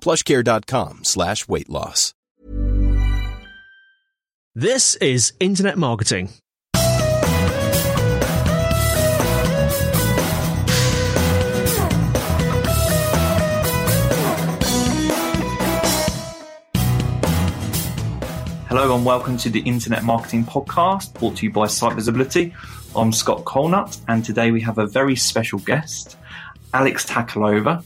plushcare.com 0.00 1.04
slash 1.04 1.48
weight 1.48 1.68
loss. 1.68 2.14
This 4.54 4.96
is 4.96 5.34
Internet 5.38 5.78
Marketing. 5.78 6.30
Hello 18.68 18.94
and 18.94 19.04
welcome 19.04 19.36
to 19.38 19.48
the 19.48 19.60
Internet 19.60 20.02
Marketing 20.02 20.44
Podcast 20.44 21.14
brought 21.14 21.36
to 21.36 21.46
you 21.46 21.52
by 21.52 21.68
Site 21.68 21.94
Visibility. 21.94 22.52
I'm 22.96 23.12
Scott 23.12 23.44
Colenutt 23.44 24.00
and 24.08 24.24
today 24.24 24.50
we 24.50 24.60
have 24.62 24.78
a 24.78 24.86
very 24.86 25.14
special 25.14 25.58
guest, 25.60 26.16
Alex 26.74 27.06
Tachalova 27.06 27.84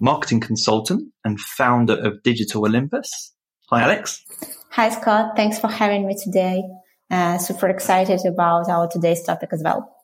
marketing 0.00 0.40
consultant 0.40 1.12
and 1.24 1.38
founder 1.40 1.94
of 1.94 2.22
Digital 2.22 2.66
Olympus. 2.66 3.32
Hi, 3.70 3.82
Alex. 3.82 4.24
Hi, 4.70 4.88
Scott. 4.88 5.36
Thanks 5.36 5.58
for 5.58 5.68
having 5.68 6.06
me 6.06 6.16
today. 6.20 6.62
Uh, 7.10 7.38
super 7.38 7.68
excited 7.68 8.20
about 8.24 8.68
our 8.68 8.88
today's 8.88 9.22
topic 9.22 9.50
as 9.52 9.62
well. 9.62 9.96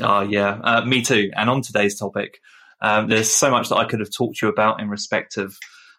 Oh, 0.00 0.20
yeah, 0.20 0.60
uh, 0.62 0.84
me 0.84 1.02
too. 1.02 1.30
And 1.36 1.50
on 1.50 1.62
today's 1.62 1.98
topic, 1.98 2.40
um, 2.82 3.08
there's 3.08 3.30
so 3.30 3.50
much 3.50 3.68
that 3.68 3.76
I 3.76 3.84
could 3.84 4.00
have 4.00 4.10
talked 4.10 4.38
to 4.38 4.46
you 4.46 4.52
about 4.52 4.80
in 4.80 4.88
respect 4.88 5.36
of 5.36 5.56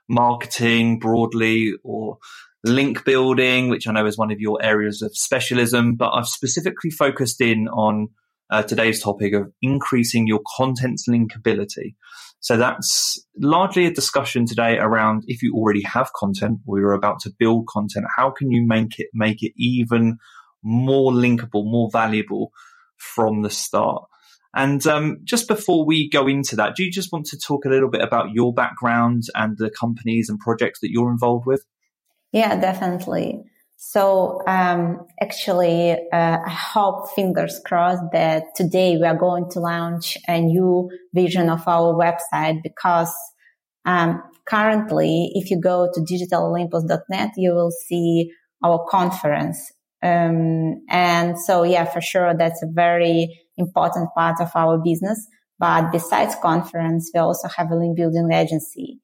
marketing 0.09 0.99
broadly 0.99 1.73
or 1.83 2.17
link 2.63 3.05
building, 3.05 3.69
which 3.69 3.87
I 3.87 3.91
know 3.91 4.05
is 4.05 4.17
one 4.17 4.31
of 4.31 4.39
your 4.39 4.59
areas 4.61 5.01
of 5.01 5.15
specialism, 5.15 5.95
but 5.95 6.11
I've 6.11 6.27
specifically 6.27 6.89
focused 6.89 7.41
in 7.41 7.67
on 7.69 8.09
uh, 8.49 8.63
today's 8.63 9.01
topic 9.01 9.33
of 9.33 9.51
increasing 9.61 10.27
your 10.27 10.41
content's 10.57 11.07
linkability. 11.07 11.95
So 12.41 12.57
that's 12.57 13.23
largely 13.37 13.85
a 13.85 13.93
discussion 13.93 14.45
today 14.45 14.77
around 14.77 15.23
if 15.27 15.43
you 15.43 15.53
already 15.55 15.83
have 15.83 16.11
content 16.13 16.59
or 16.65 16.79
you're 16.79 16.93
about 16.93 17.19
to 17.21 17.31
build 17.37 17.67
content, 17.67 18.07
how 18.17 18.31
can 18.31 18.51
you 18.51 18.65
make 18.65 18.99
it 18.99 19.07
make 19.13 19.43
it 19.43 19.53
even 19.57 20.17
more 20.63 21.11
linkable, 21.11 21.65
more 21.65 21.89
valuable 21.91 22.51
from 22.97 23.43
the 23.43 23.49
start? 23.51 24.03
And 24.55 24.85
um, 24.87 25.19
just 25.23 25.47
before 25.47 25.85
we 25.85 26.09
go 26.09 26.27
into 26.27 26.55
that, 26.57 26.75
do 26.75 26.83
you 26.83 26.91
just 26.91 27.11
want 27.11 27.27
to 27.27 27.37
talk 27.37 27.63
a 27.65 27.69
little 27.69 27.89
bit 27.89 28.01
about 28.01 28.31
your 28.31 28.53
background 28.53 29.23
and 29.35 29.55
the 29.57 29.69
companies 29.69 30.27
and 30.27 30.39
projects 30.39 30.81
that 30.81 30.91
you're 30.91 31.11
involved 31.11 31.45
with? 31.45 31.63
Yeah, 32.31 32.59
definitely. 32.59 33.43
So 33.83 34.43
um, 34.45 35.07
actually, 35.19 35.93
uh, 36.13 36.37
I 36.45 36.49
hope 36.51 37.09
fingers 37.15 37.59
crossed 37.65 38.03
that 38.13 38.43
today 38.55 38.95
we 38.95 39.07
are 39.07 39.17
going 39.17 39.49
to 39.49 39.59
launch 39.59 40.19
a 40.27 40.39
new 40.39 40.87
vision 41.15 41.49
of 41.49 41.67
our 41.67 41.91
website 41.95 42.61
because 42.61 43.11
um, 43.83 44.21
currently, 44.47 45.31
if 45.33 45.49
you 45.49 45.59
go 45.59 45.89
to 45.91 45.99
digitalolympus.net, 45.99 47.31
you 47.37 47.55
will 47.55 47.71
see 47.71 48.31
our 48.63 48.85
conference. 48.87 49.71
Um, 50.03 50.83
and 50.87 51.39
so, 51.39 51.63
yeah, 51.63 51.85
for 51.85 52.01
sure, 52.01 52.37
that's 52.37 52.61
a 52.61 52.71
very 52.71 53.35
important 53.57 54.09
part 54.15 54.39
of 54.41 54.51
our 54.53 54.77
business. 54.77 55.27
But 55.57 55.91
besides 55.91 56.35
conference, 56.39 57.09
we 57.15 57.19
also 57.19 57.47
have 57.47 57.71
a 57.71 57.75
link 57.75 57.97
building 57.97 58.31
agency. 58.31 58.99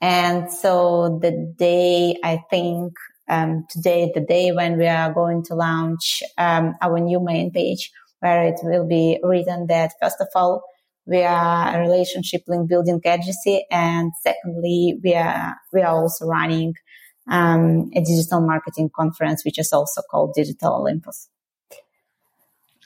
And 0.00 0.50
so 0.50 1.18
the 1.20 1.54
day 1.58 2.16
I 2.24 2.40
think 2.48 2.94
um, 3.28 3.66
today, 3.70 4.10
the 4.14 4.20
day 4.20 4.52
when 4.52 4.78
we 4.78 4.86
are 4.86 5.12
going 5.12 5.42
to 5.44 5.54
launch 5.54 6.22
um, 6.38 6.74
our 6.82 6.98
new 6.98 7.20
main 7.22 7.50
page, 7.50 7.90
where 8.20 8.44
it 8.44 8.60
will 8.62 8.86
be 8.86 9.18
written 9.22 9.66
that 9.68 9.92
first 10.00 10.20
of 10.20 10.28
all, 10.34 10.62
we 11.06 11.22
are 11.22 11.76
a 11.76 11.80
relationship 11.80 12.42
link 12.46 12.68
building 12.68 13.00
agency, 13.04 13.64
and 13.70 14.12
secondly, 14.22 15.00
we 15.02 15.14
are 15.14 15.56
we 15.72 15.82
are 15.82 15.94
also 15.94 16.26
running 16.26 16.74
um, 17.30 17.90
a 17.94 18.00
digital 18.00 18.40
marketing 18.40 18.90
conference, 18.94 19.44
which 19.44 19.58
is 19.58 19.72
also 19.72 20.02
called 20.10 20.34
Digital 20.34 20.74
Olympus. 20.74 21.28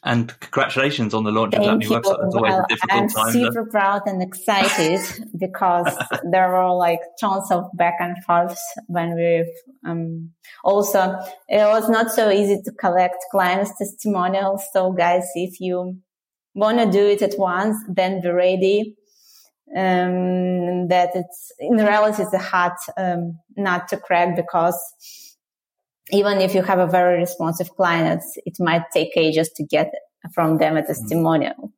And 0.06 0.38
congratulations 0.38 1.14
on 1.14 1.24
the 1.24 1.32
launch 1.32 1.52
Thank 1.52 1.64
of 1.64 1.72
that 1.72 1.78
new 1.78 1.88
you. 1.88 2.00
website. 2.00 2.24
It's 2.24 2.34
always 2.36 2.52
well, 2.52 2.60
a 2.60 2.66
difficult 2.68 3.02
I'm 3.02 3.08
time. 3.08 3.26
I'm 3.26 3.32
super 3.32 3.66
proud 3.66 4.02
and 4.06 4.22
excited 4.22 5.00
because 5.38 5.92
there 6.30 6.48
were 6.48 6.72
like 6.74 7.00
tons 7.18 7.50
of 7.50 7.68
back 7.74 7.94
and 7.98 8.16
forths 8.24 8.62
when 8.86 9.16
we 9.16 9.52
um, 9.84 10.30
also 10.62 11.18
it 11.48 11.66
was 11.66 11.88
not 11.90 12.12
so 12.12 12.30
easy 12.30 12.62
to 12.62 12.70
collect 12.70 13.16
clients 13.32 13.76
testimonials. 13.76 14.62
So 14.72 14.92
guys, 14.92 15.24
if 15.34 15.60
you 15.60 15.98
want 16.54 16.78
to 16.78 16.88
do 16.88 17.04
it 17.04 17.22
at 17.22 17.36
once, 17.36 17.76
then 17.88 18.22
be 18.22 18.28
ready. 18.28 18.96
Um, 19.76 20.86
that 20.86 21.10
it's 21.16 21.52
in 21.58 21.78
reality 21.78 22.22
it's 22.22 22.32
a 22.32 22.38
hard 22.38 22.78
um, 22.96 23.40
nut 23.56 23.88
to 23.88 23.96
crack 23.96 24.36
because 24.36 24.80
even 26.10 26.40
if 26.40 26.54
you 26.54 26.62
have 26.62 26.78
a 26.78 26.86
very 26.86 27.18
responsive 27.18 27.70
client, 27.70 28.22
it 28.44 28.56
might 28.60 28.82
take 28.92 29.16
ages 29.16 29.50
to 29.56 29.64
get 29.64 29.92
from 30.32 30.58
them 30.58 30.76
a 30.76 30.82
mm. 30.82 30.86
testimonial. 30.86 31.72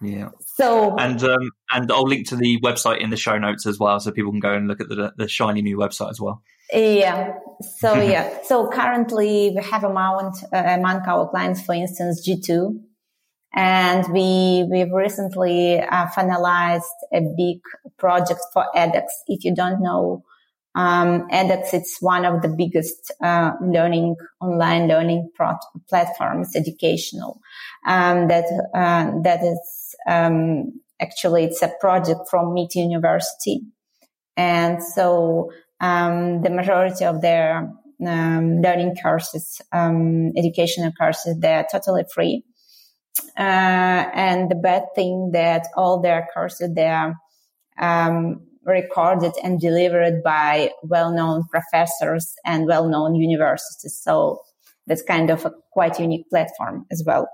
Yeah. 0.00 0.30
So 0.56 0.96
and 0.96 1.22
um, 1.22 1.50
and 1.70 1.90
I'll 1.92 2.02
link 2.02 2.28
to 2.28 2.36
the 2.36 2.60
website 2.60 3.00
in 3.00 3.10
the 3.10 3.16
show 3.16 3.38
notes 3.38 3.66
as 3.66 3.78
well, 3.78 4.00
so 4.00 4.10
people 4.10 4.32
can 4.32 4.40
go 4.40 4.52
and 4.52 4.66
look 4.66 4.80
at 4.80 4.88
the 4.88 5.12
the 5.16 5.28
shiny 5.28 5.62
new 5.62 5.78
website 5.78 6.10
as 6.10 6.20
well. 6.20 6.42
Yeah. 6.72 7.34
So 7.78 7.94
yeah. 8.02 8.38
So 8.42 8.68
currently 8.68 9.52
we 9.54 9.62
have 9.62 9.84
among 9.84 10.34
uh, 10.52 10.56
among 10.56 11.02
our 11.06 11.28
clients, 11.28 11.62
for 11.62 11.74
instance, 11.74 12.28
G2, 12.28 12.80
and 13.54 14.12
we 14.12 14.66
we've 14.68 14.92
recently 14.92 15.78
uh, 15.78 16.08
finalized 16.08 16.82
a 17.12 17.20
big 17.36 17.60
project 17.96 18.40
for 18.52 18.66
edX. 18.74 19.04
If 19.28 19.44
you 19.44 19.54
don't 19.54 19.80
know 19.80 20.24
um, 20.74 21.28
edX, 21.28 21.74
it's 21.74 22.00
one 22.00 22.24
of 22.24 22.40
the 22.40 22.48
biggest 22.48 23.12
uh, 23.22 23.52
learning 23.60 24.16
online 24.40 24.88
learning 24.88 25.30
pro- 25.34 25.58
platforms, 25.88 26.56
educational. 26.56 27.40
Um, 27.86 28.28
that 28.28 28.44
uh, 28.74 29.20
that 29.22 29.42
is 29.42 29.94
um, 30.06 30.80
actually 31.00 31.44
it's 31.44 31.62
a 31.62 31.72
project 31.80 32.20
from 32.30 32.52
MIT 32.52 32.80
University, 32.80 33.60
and 34.36 34.82
so 34.82 35.52
um, 35.80 36.40
the 36.42 36.50
majority 36.50 37.04
of 37.04 37.20
their 37.20 37.70
um, 38.06 38.62
learning 38.62 38.96
courses, 39.02 39.60
um, 39.72 40.32
educational 40.36 40.92
courses, 40.92 41.36
they're 41.38 41.66
totally 41.70 42.04
free. 42.12 42.44
Uh, 43.36 44.08
and 44.14 44.50
the 44.50 44.54
bad 44.54 44.84
thing 44.94 45.32
that 45.32 45.66
all 45.76 46.00
their 46.00 46.26
courses 46.32 46.70
they're 46.74 47.14
um, 47.78 48.40
recorded 48.64 49.32
and 49.42 49.60
delivered 49.60 50.22
by 50.22 50.70
well-known 50.82 51.44
professors 51.50 52.34
and 52.44 52.66
well-known 52.66 53.14
universities. 53.14 53.98
So 54.00 54.40
that's 54.86 55.02
kind 55.02 55.30
of 55.30 55.44
a 55.44 55.52
quite 55.72 55.98
unique 55.98 56.28
platform 56.30 56.86
as 56.90 57.02
well. 57.06 57.28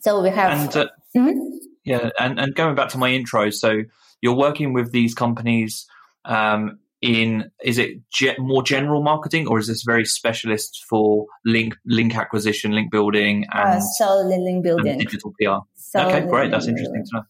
So 0.00 0.22
we 0.22 0.30
have. 0.30 0.58
And, 0.58 0.76
uh, 0.76 0.88
mm-hmm. 1.16 1.38
Yeah, 1.84 2.10
and, 2.18 2.38
and 2.38 2.54
going 2.54 2.74
back 2.74 2.90
to 2.90 2.98
my 2.98 3.10
intro, 3.10 3.50
so 3.50 3.82
you're 4.20 4.36
working 4.36 4.72
with 4.72 4.92
these 4.92 5.14
companies 5.14 5.86
um, 6.24 6.78
in 7.00 7.50
is 7.62 7.78
it 7.78 7.98
ge- 8.12 8.38
more 8.38 8.62
general 8.62 9.02
marketing 9.02 9.46
or 9.46 9.58
is 9.58 9.66
this 9.66 9.82
very 9.82 10.04
specialist 10.04 10.84
for 10.88 11.26
link 11.46 11.74
link 11.86 12.14
acquisition, 12.16 12.72
link 12.72 12.90
building, 12.90 13.46
uh, 13.54 13.58
and 13.58 13.78
uh, 13.78 13.80
solely 13.80 14.38
link 14.38 14.62
building, 14.62 14.98
digital 14.98 15.32
PR? 15.40 15.64
Solely 15.74 16.12
okay, 16.14 16.26
great. 16.26 16.50
That's 16.50 16.66
interesting 16.66 17.04
to 17.06 17.16
know. 17.16 17.22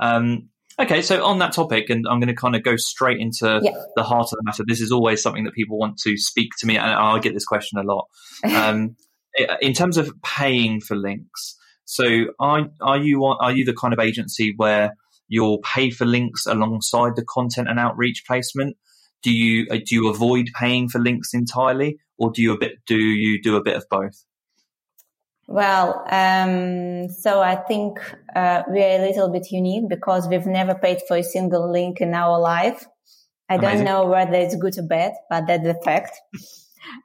Um, 0.00 0.48
Okay, 0.80 1.02
so 1.02 1.22
on 1.22 1.38
that 1.40 1.52
topic, 1.52 1.90
and 1.90 2.06
I'm 2.08 2.20
going 2.20 2.34
to 2.34 2.34
kind 2.34 2.56
of 2.56 2.62
go 2.62 2.76
straight 2.76 3.20
into 3.20 3.60
yeah. 3.62 3.72
the 3.96 4.02
heart 4.02 4.28
of 4.32 4.38
the 4.38 4.42
matter. 4.44 4.64
This 4.66 4.80
is 4.80 4.90
always 4.90 5.22
something 5.22 5.44
that 5.44 5.52
people 5.52 5.78
want 5.78 5.98
to 5.98 6.16
speak 6.16 6.52
to 6.60 6.66
me, 6.66 6.78
and 6.78 6.90
I 6.90 7.18
get 7.18 7.34
this 7.34 7.44
question 7.44 7.78
a 7.78 7.82
lot. 7.82 8.06
Um, 8.42 8.96
in 9.60 9.74
terms 9.74 9.96
of 9.96 10.10
paying 10.24 10.80
for 10.80 10.96
links, 10.96 11.56
so 11.84 12.26
are 12.40 12.68
are 12.80 12.98
you 12.98 13.24
are 13.24 13.52
you 13.52 13.64
the 13.64 13.74
kind 13.74 13.92
of 13.92 14.00
agency 14.00 14.54
where 14.56 14.96
you'll 15.28 15.58
pay 15.58 15.90
for 15.90 16.04
links 16.04 16.46
alongside 16.46 17.14
the 17.14 17.24
content 17.24 17.68
and 17.68 17.78
outreach 17.78 18.24
placement? 18.26 18.76
Do 19.22 19.30
you 19.30 19.66
uh, 19.70 19.78
do 19.86 19.94
you 19.94 20.08
avoid 20.08 20.48
paying 20.58 20.88
for 20.88 20.98
links 20.98 21.34
entirely, 21.34 21.98
or 22.18 22.32
do 22.32 22.42
you 22.42 22.52
a 22.52 22.58
bit 22.58 22.78
do 22.86 22.96
you 22.96 23.40
do 23.42 23.56
a 23.56 23.62
bit 23.62 23.76
of 23.76 23.84
both? 23.90 24.24
Well, 25.50 26.04
um, 26.08 27.08
so 27.08 27.40
I 27.40 27.56
think 27.56 27.98
uh, 28.36 28.62
we 28.70 28.84
are 28.84 29.00
a 29.00 29.04
little 29.04 29.32
bit 29.32 29.50
unique 29.50 29.88
because 29.88 30.28
we've 30.28 30.46
never 30.46 30.76
paid 30.76 31.00
for 31.08 31.16
a 31.16 31.24
single 31.24 31.68
link 31.72 32.00
in 32.00 32.14
our 32.14 32.38
life. 32.38 32.86
I 33.48 33.56
Amazing. 33.56 33.78
don't 33.78 33.84
know 33.84 34.06
whether 34.06 34.34
it's 34.34 34.54
good 34.54 34.78
or 34.78 34.86
bad, 34.86 35.14
but 35.28 35.48
that's 35.48 35.64
the 35.64 35.74
fact. 35.84 36.12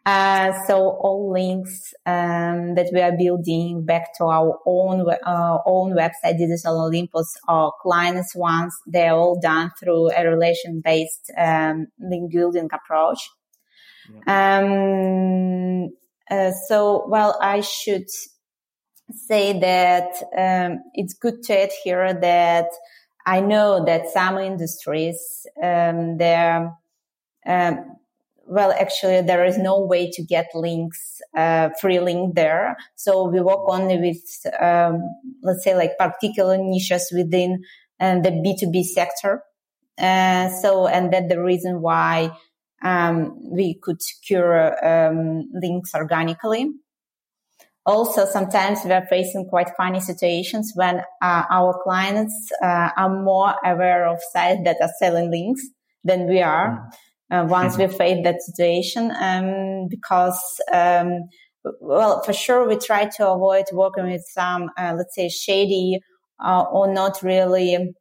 Uh, 0.06 0.54
so 0.68 0.78
all 0.78 1.32
links 1.32 1.94
um, 2.06 2.76
that 2.76 2.90
we 2.94 3.02
are 3.02 3.16
building 3.16 3.86
back 3.86 4.16
to 4.18 4.24
our 4.24 4.58
own 4.66 5.06
uh, 5.26 5.58
own 5.66 5.94
website, 5.96 6.38
Digital 6.38 6.86
Olympus, 6.86 7.36
or 7.48 7.74
clients' 7.82 8.36
ones, 8.36 8.74
they're 8.88 9.14
all 9.14 9.38
done 9.40 9.72
through 9.80 10.12
a 10.12 10.26
relation 10.28 10.82
based 10.84 11.32
um, 11.38 11.88
link 12.00 12.32
building 12.32 12.70
approach. 12.74 13.30
Yeah. 14.28 14.60
Um, 14.60 15.90
uh, 16.32 16.52
so, 16.68 17.06
well, 17.08 17.38
I 17.42 17.62
should 17.62 18.08
say 19.12 19.60
that 19.60 20.12
um, 20.38 20.84
it's 20.94 21.14
good 21.14 21.44
to 21.44 21.64
add 21.64 21.72
here 21.84 22.14
that 22.14 22.68
I 23.26 23.40
know 23.42 23.84
that 23.86 24.10
some 24.10 24.38
industries, 24.38 25.48
um, 25.62 26.18
they're, 26.18 26.72
um, 27.46 27.98
well, 28.48 28.72
actually, 28.72 29.22
there 29.22 29.44
is 29.46 29.58
no 29.58 29.80
way 29.80 30.12
to 30.12 30.24
get 30.24 30.48
links, 30.54 31.22
uh, 31.36 31.70
free 31.82 32.00
link 32.00 32.36
there. 32.36 32.78
So 32.96 33.28
we 33.28 33.42
work 33.42 33.68
only 33.68 33.98
with, 33.98 34.46
um, 34.62 35.02
let's 35.42 35.64
say, 35.64 35.76
like 35.76 35.98
particular 35.98 36.58
niches 36.58 37.12
within 37.16 37.64
uh, 38.00 38.20
the 38.20 38.30
B2B 38.30 38.84
sector. 38.84 39.44
Uh, 39.98 40.50
so, 40.50 40.88
and 40.88 41.12
that 41.12 41.30
the 41.30 41.42
reason 41.42 41.82
why 41.82 42.32
um, 42.84 43.36
we 43.42 43.74
could 43.82 44.02
secure 44.02 44.86
um, 44.86 45.50
links 45.54 45.96
organically. 45.96 46.72
Also, 47.86 48.26
sometimes 48.26 48.80
we 48.84 48.92
are 48.92 49.06
facing 49.08 49.46
quite 49.48 49.70
funny 49.78 50.00
situations 50.00 50.72
when 50.76 51.02
uh, 51.22 51.44
our 51.52 51.80
clients 51.84 52.50
uh, 52.64 52.90
are 52.98 53.24
more 53.24 53.54
aware 53.64 54.08
of 54.08 54.20
sites 54.32 54.62
that 54.64 54.78
are 54.82 54.90
selling 55.00 55.30
links 55.30 55.62
than 56.04 56.28
we 56.28 56.42
are. 56.42 56.90
Uh, 57.32 57.46
once 57.48 57.76
mm-hmm. 57.76 57.92
we 57.92 57.98
face 57.98 58.24
that 58.24 58.42
situation, 58.42 59.12
um, 59.20 59.88
because 59.90 60.40
um, 60.74 61.28
well, 61.80 62.22
for 62.24 62.34
sure, 62.34 62.68
we 62.68 62.78
try 62.78 63.06
to 63.18 63.28
avoid 63.28 63.66
working 63.72 64.06
with 64.06 64.24
some, 64.32 64.70
uh, 64.78 64.94
let's 64.96 65.16
say, 65.16 65.30
shady 65.30 66.00
uh, 66.44 66.64
or 66.72 66.92
not 66.92 67.22
really 67.24 67.94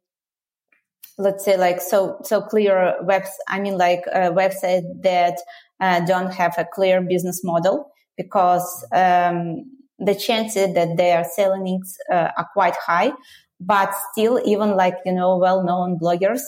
let's 1.17 1.45
say 1.45 1.57
like 1.57 1.79
so 1.79 2.17
so 2.23 2.41
clear 2.41 2.95
webs 3.03 3.29
i 3.47 3.59
mean 3.59 3.77
like 3.77 4.03
a 4.07 4.31
website 4.31 4.83
that 5.01 5.37
uh, 5.79 5.99
don't 6.05 6.33
have 6.33 6.53
a 6.57 6.65
clear 6.73 7.01
business 7.01 7.41
model 7.43 7.89
because 8.17 8.85
um, 8.93 9.63
the 9.99 10.15
chances 10.15 10.73
that 10.73 10.97
they 10.97 11.11
are 11.11 11.25
selling 11.35 11.81
uh, 12.11 12.29
are 12.37 12.47
quite 12.53 12.75
high. 12.75 13.11
But 13.59 13.93
still, 14.11 14.41
even 14.45 14.75
like, 14.75 14.95
you 15.05 15.13
know, 15.13 15.37
well-known 15.37 15.97
bloggers, 16.01 16.41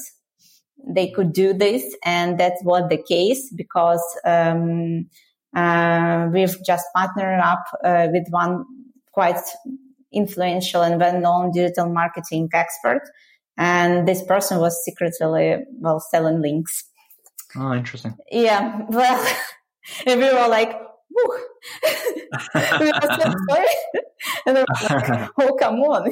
they 0.86 1.10
could 1.10 1.34
do 1.34 1.54
this. 1.54 1.84
And 2.06 2.38
that's 2.38 2.62
what 2.64 2.90
the 2.90 3.02
case 3.02 3.52
because, 3.56 4.04
um, 4.26 5.08
uh, 5.56 6.28
we've 6.32 6.56
just 6.66 6.86
partnered 6.94 7.40
up 7.40 7.64
uh, 7.84 8.08
with 8.12 8.28
one 8.30 8.66
quite 9.14 9.40
influential 10.12 10.82
and 10.84 11.00
well-known 11.00 11.52
digital 11.52 11.90
marketing 11.90 12.50
expert. 12.54 13.02
And 13.58 14.08
this 14.08 14.24
person 14.24 14.60
was 14.60 14.84
secretly, 14.84 15.66
well, 15.80 16.00
selling 16.00 16.42
links. 16.42 16.84
Oh, 17.56 17.74
interesting. 17.74 18.16
Yeah. 18.32 18.82
Well, 18.90 19.36
we 20.06 20.16
were 20.16 20.48
like, 20.48 20.80
we 21.10 21.24
were 21.28 23.02
so 23.02 23.34
sorry. 23.50 23.66
And 24.46 24.58
like, 24.58 25.30
oh, 25.40 25.54
come 25.60 25.76
on. 25.76 26.12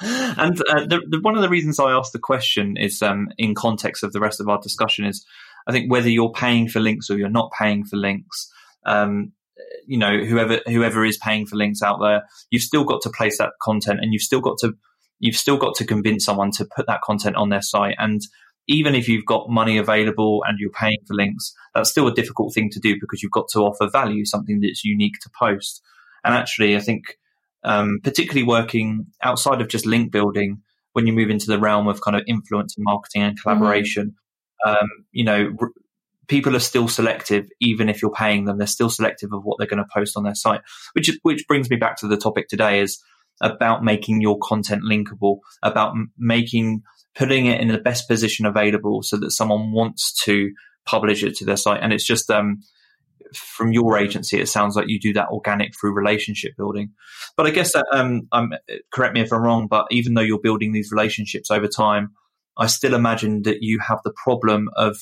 and 0.00 0.60
uh, 0.68 0.86
the, 0.86 1.00
the, 1.08 1.20
one 1.20 1.36
of 1.36 1.42
the 1.42 1.48
reasons 1.48 1.78
I 1.78 1.92
asked 1.92 2.12
the 2.12 2.18
question 2.18 2.76
is 2.76 3.02
um, 3.02 3.28
in 3.38 3.54
context 3.54 4.02
of 4.02 4.12
the 4.12 4.20
rest 4.20 4.40
of 4.40 4.48
our 4.48 4.60
discussion 4.60 5.04
is 5.04 5.24
I 5.66 5.72
think 5.72 5.90
whether 5.90 6.08
you're 6.08 6.32
paying 6.32 6.68
for 6.68 6.80
links 6.80 7.10
or 7.10 7.16
you're 7.16 7.28
not 7.28 7.52
paying 7.58 7.84
for 7.84 7.96
links, 7.96 8.50
um, 8.84 9.32
you 9.86 9.98
know, 9.98 10.18
whoever 10.24 10.60
whoever 10.66 11.04
is 11.04 11.18
paying 11.18 11.46
for 11.46 11.56
links 11.56 11.82
out 11.82 11.98
there, 12.00 12.22
you've 12.50 12.62
still 12.62 12.84
got 12.84 13.02
to 13.02 13.10
place 13.10 13.38
that 13.38 13.52
content 13.60 14.00
and 14.02 14.12
you've 14.12 14.22
still 14.22 14.40
got 14.40 14.58
to 14.58 14.74
you've 15.18 15.36
still 15.36 15.56
got 15.56 15.74
to 15.76 15.86
convince 15.86 16.24
someone 16.24 16.50
to 16.50 16.66
put 16.76 16.86
that 16.86 17.00
content 17.02 17.36
on 17.36 17.48
their 17.48 17.62
site. 17.62 17.94
And 17.98 18.20
even 18.68 18.94
if 18.94 19.08
you've 19.08 19.26
got 19.26 19.50
money 19.50 19.76
available 19.78 20.42
and 20.46 20.58
you're 20.58 20.70
paying 20.70 20.98
for 21.06 21.14
links, 21.14 21.52
that's 21.74 21.90
still 21.90 22.06
a 22.06 22.14
difficult 22.14 22.54
thing 22.54 22.70
to 22.70 22.80
do 22.80 22.96
because 23.00 23.22
you've 23.22 23.32
got 23.32 23.48
to 23.52 23.60
offer 23.60 23.88
value, 23.90 24.24
something 24.24 24.60
that's 24.60 24.84
unique 24.84 25.18
to 25.22 25.30
post. 25.38 25.82
And 26.24 26.34
actually, 26.34 26.76
I 26.76 26.80
think, 26.80 27.18
um, 27.64 27.98
particularly 28.02 28.46
working 28.46 29.06
outside 29.22 29.60
of 29.60 29.68
just 29.68 29.86
link 29.86 30.12
building, 30.12 30.62
when 30.92 31.06
you 31.06 31.12
move 31.12 31.30
into 31.30 31.46
the 31.46 31.58
realm 31.58 31.88
of 31.88 32.00
kind 32.00 32.16
of 32.16 32.22
influence 32.26 32.76
and 32.76 32.84
marketing 32.84 33.22
and 33.22 33.40
collaboration, 33.40 34.14
mm-hmm. 34.64 34.84
um, 34.84 34.88
you 35.10 35.24
know, 35.24 35.52
r- 35.60 35.70
people 36.28 36.54
are 36.54 36.60
still 36.60 36.88
selective, 36.88 37.48
even 37.60 37.88
if 37.88 38.00
you're 38.00 38.12
paying 38.12 38.44
them. 38.44 38.58
They're 38.58 38.66
still 38.66 38.90
selective 38.90 39.32
of 39.32 39.42
what 39.42 39.58
they're 39.58 39.66
going 39.66 39.82
to 39.82 39.88
post 39.92 40.16
on 40.16 40.22
their 40.22 40.34
site, 40.34 40.60
which 40.92 41.10
which 41.22 41.46
brings 41.48 41.70
me 41.70 41.76
back 41.76 41.96
to 41.98 42.08
the 42.08 42.16
topic 42.16 42.48
today 42.48 42.80
is 42.80 43.02
about 43.40 43.82
making 43.82 44.20
your 44.20 44.38
content 44.40 44.82
linkable, 44.82 45.38
about 45.62 45.90
m- 45.90 46.12
making 46.16 46.82
putting 47.14 47.46
it 47.46 47.60
in 47.60 47.68
the 47.68 47.78
best 47.78 48.08
position 48.08 48.46
available 48.46 49.02
so 49.02 49.16
that 49.18 49.30
someone 49.32 49.72
wants 49.72 50.12
to 50.24 50.50
publish 50.86 51.22
it 51.22 51.34
to 51.36 51.44
their 51.44 51.56
site. 51.56 51.80
And 51.82 51.92
it's 51.92 52.06
just 52.06 52.30
um, 52.30 52.60
from 53.34 53.72
your 53.72 53.98
agency, 53.98 54.40
it 54.40 54.48
sounds 54.48 54.76
like 54.76 54.88
you 54.88 54.98
do 54.98 55.12
that 55.14 55.28
organic 55.28 55.72
through 55.78 55.94
relationship 55.94 56.52
building. 56.56 56.90
But 57.36 57.46
I 57.46 57.50
guess 57.50 57.72
that 57.72 57.86
um, 57.92 58.22
um, 58.32 58.52
correct 58.92 59.14
me 59.14 59.20
if 59.20 59.32
I'm 59.32 59.42
wrong, 59.42 59.66
but 59.68 59.86
even 59.90 60.14
though 60.14 60.22
you're 60.22 60.40
building 60.40 60.72
these 60.72 60.90
relationships 60.90 61.50
over 61.50 61.68
time, 61.68 62.12
I 62.56 62.66
still 62.66 62.94
imagine 62.94 63.42
that 63.42 63.58
you 63.60 63.78
have 63.86 64.00
the 64.04 64.12
problem 64.22 64.68
of 64.76 64.96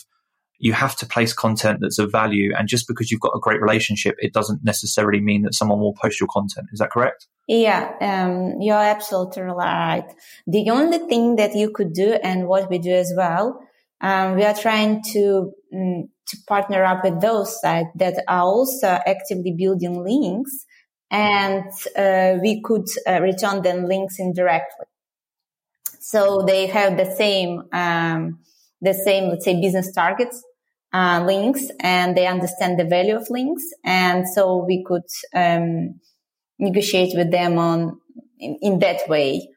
you 0.61 0.75
have 0.75 0.95
to 0.95 1.07
place 1.07 1.33
content 1.33 1.79
that's 1.81 1.99
of 1.99 2.13
value. 2.13 2.53
And 2.57 2.69
just 2.69 2.87
because 2.87 3.11
you've 3.11 3.21
got 3.21 3.33
a 3.35 3.41
great 3.41 3.63
relationship, 3.63 4.15
it 4.19 4.35
doesn't 4.35 4.63
necessarily 4.63 5.19
mean 5.19 5.43
that 5.43 5.55
someone 5.55 5.81
will 5.81 5.95
post 5.95 6.21
your 6.21 6.29
content. 6.31 6.67
Is 6.71 6.81
that 6.81 6.91
correct? 6.91 7.27
Yeah, 7.49 7.91
um, 8.03 8.61
you're 8.61 8.77
absolutely 8.77 9.43
right. 9.43 10.07
The 10.47 10.69
only 10.69 10.99
thing 10.99 11.37
that 11.37 11.55
you 11.55 11.71
could 11.75 11.95
do 11.95 12.13
and 12.23 12.47
what 12.47 12.69
we 12.69 12.79
do 12.79 12.93
as 12.93 13.13
well, 13.17 13.59
um, 14.03 14.37
we 14.37 14.45
are 14.45 14.55
trying 14.55 15.03
to, 15.13 15.51
um, 15.75 16.09
to 16.29 16.37
partner 16.47 16.85
up 16.85 17.05
with 17.05 17.23
those 17.23 17.59
sites 17.59 17.89
that 17.97 18.23
are 18.29 18.43
also 18.43 18.99
actively 19.07 19.55
building 19.57 20.05
links 20.05 20.67
and 21.11 21.65
uh, 21.97 22.39
we 22.41 22.61
could 22.63 22.87
uh, 23.09 23.21
return 23.21 23.63
them 23.63 23.87
links 23.87 24.19
indirectly. 24.19 24.87
So 26.01 26.45
they 26.47 26.67
have 26.67 26.99
the 26.99 27.17
same, 27.17 27.63
um, 27.73 28.41
the 28.81 28.95
same, 28.95 29.31
let's 29.31 29.45
say, 29.45 29.61
business 29.61 29.93
targets 29.93 30.45
uh, 30.93 31.23
links 31.25 31.65
and 31.81 32.17
they 32.17 32.27
understand 32.27 32.79
the 32.79 32.85
value 32.85 33.17
of 33.17 33.29
links. 33.31 33.65
And 33.85 34.29
so 34.29 34.65
we 34.65 34.85
could 34.85 35.09
um, 35.35 36.01
negotiate 36.59 37.17
with 37.17 37.31
them 37.31 37.59
on 37.59 38.01
in, 38.39 38.59
in 38.61 38.79
that 38.81 39.09
way. 39.09 39.49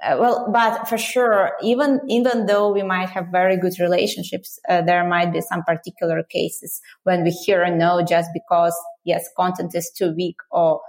Uh, 0.00 0.16
well, 0.20 0.48
but 0.52 0.88
for 0.88 0.96
sure, 0.96 1.52
even 1.60 2.00
even 2.08 2.46
though 2.46 2.72
we 2.72 2.84
might 2.84 3.10
have 3.10 3.26
very 3.32 3.56
good 3.56 3.72
relationships, 3.80 4.60
uh, 4.68 4.80
there 4.82 5.06
might 5.08 5.32
be 5.32 5.40
some 5.40 5.64
particular 5.64 6.22
cases 6.22 6.80
when 7.02 7.24
we 7.24 7.30
hear 7.30 7.62
a 7.62 7.76
no 7.76 8.00
just 8.04 8.30
because 8.32 8.76
yes, 9.04 9.28
content 9.36 9.74
is 9.74 9.90
too 9.90 10.14
weak 10.16 10.36
or 10.52 10.80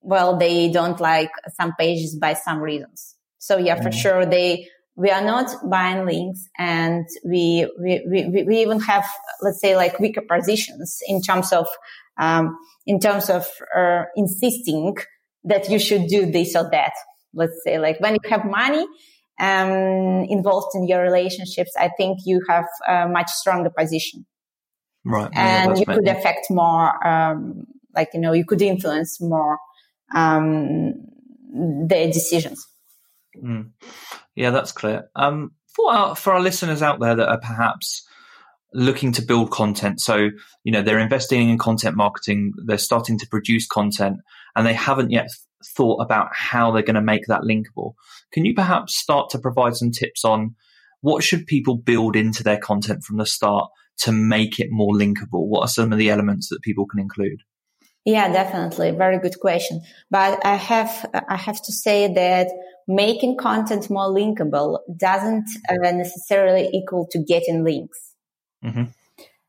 well, 0.00 0.36
they 0.36 0.68
don't 0.70 0.98
like 0.98 1.30
some 1.56 1.74
pages 1.78 2.16
by 2.16 2.34
some 2.34 2.58
reasons. 2.58 3.14
So 3.38 3.58
yeah, 3.58 3.76
mm-hmm. 3.76 3.84
for 3.84 3.92
sure, 3.92 4.26
they 4.26 4.68
we 4.94 5.10
are 5.10 5.24
not 5.24 5.50
buying 5.70 6.04
links 6.04 6.48
and 6.58 7.06
we, 7.24 7.66
we, 7.80 8.04
we, 8.06 8.44
we 8.44 8.58
even 8.58 8.78
have, 8.80 9.06
let's 9.40 9.60
say 9.60 9.74
like 9.74 9.98
weaker 9.98 10.20
positions 10.20 10.98
in 11.06 11.22
terms 11.22 11.52
of, 11.52 11.66
um, 12.18 12.56
in 12.86 13.00
terms 13.00 13.30
of, 13.30 13.46
uh, 13.74 14.02
insisting 14.16 14.94
that 15.44 15.70
you 15.70 15.78
should 15.78 16.08
do 16.08 16.30
this 16.30 16.54
or 16.54 16.68
that. 16.70 16.92
Let's 17.32 17.58
say 17.64 17.78
like 17.78 18.00
when 18.00 18.14
you 18.14 18.30
have 18.30 18.44
money, 18.44 18.86
um, 19.40 20.26
involved 20.28 20.74
in 20.74 20.86
your 20.86 21.02
relationships, 21.02 21.72
I 21.78 21.88
think 21.96 22.18
you 22.26 22.42
have 22.48 22.66
a 22.86 23.08
much 23.08 23.30
stronger 23.30 23.70
position. 23.70 24.26
Right. 25.04 25.30
And 25.34 25.70
yeah, 25.70 25.78
you 25.78 25.86
could 25.86 26.08
affect 26.08 26.46
more, 26.50 27.06
um, 27.06 27.64
like, 27.94 28.10
you 28.12 28.20
know, 28.20 28.32
you 28.32 28.44
could 28.44 28.60
influence 28.60 29.20
more, 29.20 29.58
um, 30.14 30.92
the 31.88 32.10
decisions. 32.12 32.66
Mm. 33.36 33.70
Yeah, 34.34 34.50
that's 34.50 34.72
clear. 34.72 35.08
Um, 35.16 35.52
for 35.74 35.92
our, 35.92 36.16
for 36.16 36.32
our 36.34 36.40
listeners 36.40 36.82
out 36.82 37.00
there 37.00 37.14
that 37.14 37.28
are 37.28 37.40
perhaps 37.40 38.06
looking 38.74 39.12
to 39.12 39.22
build 39.22 39.50
content, 39.50 40.00
so 40.00 40.30
you 40.64 40.72
know 40.72 40.82
they're 40.82 40.98
investing 40.98 41.48
in 41.48 41.58
content 41.58 41.96
marketing, 41.96 42.52
they're 42.66 42.78
starting 42.78 43.18
to 43.18 43.28
produce 43.28 43.66
content, 43.66 44.18
and 44.56 44.66
they 44.66 44.74
haven't 44.74 45.10
yet 45.10 45.28
thought 45.76 46.02
about 46.02 46.28
how 46.32 46.70
they're 46.70 46.82
going 46.82 46.94
to 46.94 47.00
make 47.02 47.26
that 47.26 47.42
linkable. 47.42 47.92
Can 48.32 48.44
you 48.44 48.54
perhaps 48.54 48.96
start 48.96 49.30
to 49.30 49.38
provide 49.38 49.76
some 49.76 49.90
tips 49.90 50.24
on 50.24 50.54
what 51.00 51.22
should 51.22 51.46
people 51.46 51.76
build 51.76 52.16
into 52.16 52.42
their 52.42 52.58
content 52.58 53.04
from 53.04 53.16
the 53.18 53.26
start 53.26 53.68
to 53.98 54.12
make 54.12 54.58
it 54.58 54.68
more 54.70 54.94
linkable? 54.94 55.46
What 55.48 55.62
are 55.62 55.68
some 55.68 55.92
of 55.92 55.98
the 55.98 56.10
elements 56.10 56.48
that 56.48 56.62
people 56.62 56.86
can 56.86 57.00
include? 57.00 57.42
Yeah, 58.04 58.32
definitely. 58.32 58.90
Very 58.90 59.18
good 59.18 59.38
question. 59.38 59.82
But 60.10 60.44
I 60.44 60.56
have, 60.56 61.10
I 61.28 61.36
have 61.36 61.62
to 61.62 61.72
say 61.72 62.12
that 62.12 62.48
making 62.88 63.36
content 63.36 63.88
more 63.90 64.08
linkable 64.08 64.80
doesn't 64.96 65.48
uh, 65.68 65.92
necessarily 65.92 66.68
equal 66.72 67.06
to 67.12 67.22
getting 67.22 67.62
links. 67.64 68.14
Mm-hmm. 68.64 68.84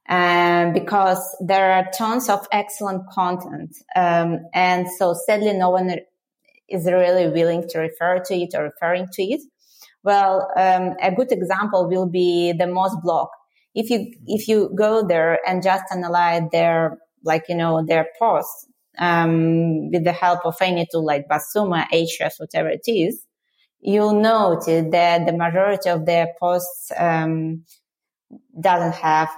Um, 0.10 0.74
because 0.74 1.38
there 1.40 1.72
are 1.72 1.90
tons 1.98 2.30
of 2.30 2.46
excellent 2.52 3.10
content. 3.10 3.76
Um, 3.96 4.40
and 4.54 4.86
so 5.00 5.16
sadly, 5.26 5.54
no 5.54 5.70
one 5.70 5.96
is 6.70 6.86
really 6.86 7.30
willing 7.30 7.68
to 7.70 7.80
refer 7.80 8.20
to 8.20 8.36
it 8.36 8.54
or 8.54 8.64
referring 8.66 9.08
to 9.14 9.24
it. 9.24 9.42
Well, 10.04 10.52
um, 10.58 10.96
a 11.02 11.12
good 11.16 11.32
example 11.32 11.88
will 11.88 12.08
be 12.10 12.52
the 12.52 12.66
Moz 12.66 13.02
blog. 13.02 13.30
If 13.74 13.90
you, 13.90 14.14
if 14.28 14.48
you 14.48 14.72
go 14.76 15.08
there 15.08 15.40
and 15.48 15.64
just 15.64 15.86
analyze 15.90 16.44
their, 16.52 17.00
like, 17.24 17.46
you 17.50 17.56
know, 17.56 17.84
their 17.86 18.08
posts, 18.20 18.68
um, 19.00 19.89
with 19.92 20.03
the 20.03 20.12
help 20.12 20.46
of 20.46 20.56
any 20.62 20.88
tool 20.92 21.06
like 21.06 21.27
BuzzSumo, 21.27 21.86
Ahrefs, 21.92 22.39
whatever 22.39 22.70
it 22.70 22.84
is, 22.88 23.25
you'll 23.80 24.20
notice 24.22 24.86
that 24.92 25.25
the 25.25 25.34
majority 25.34 25.89
of 25.89 26.06
their 26.06 26.27
posts, 26.39 26.92
um, 26.98 27.65
doesn't 28.60 28.96
have, 28.96 29.30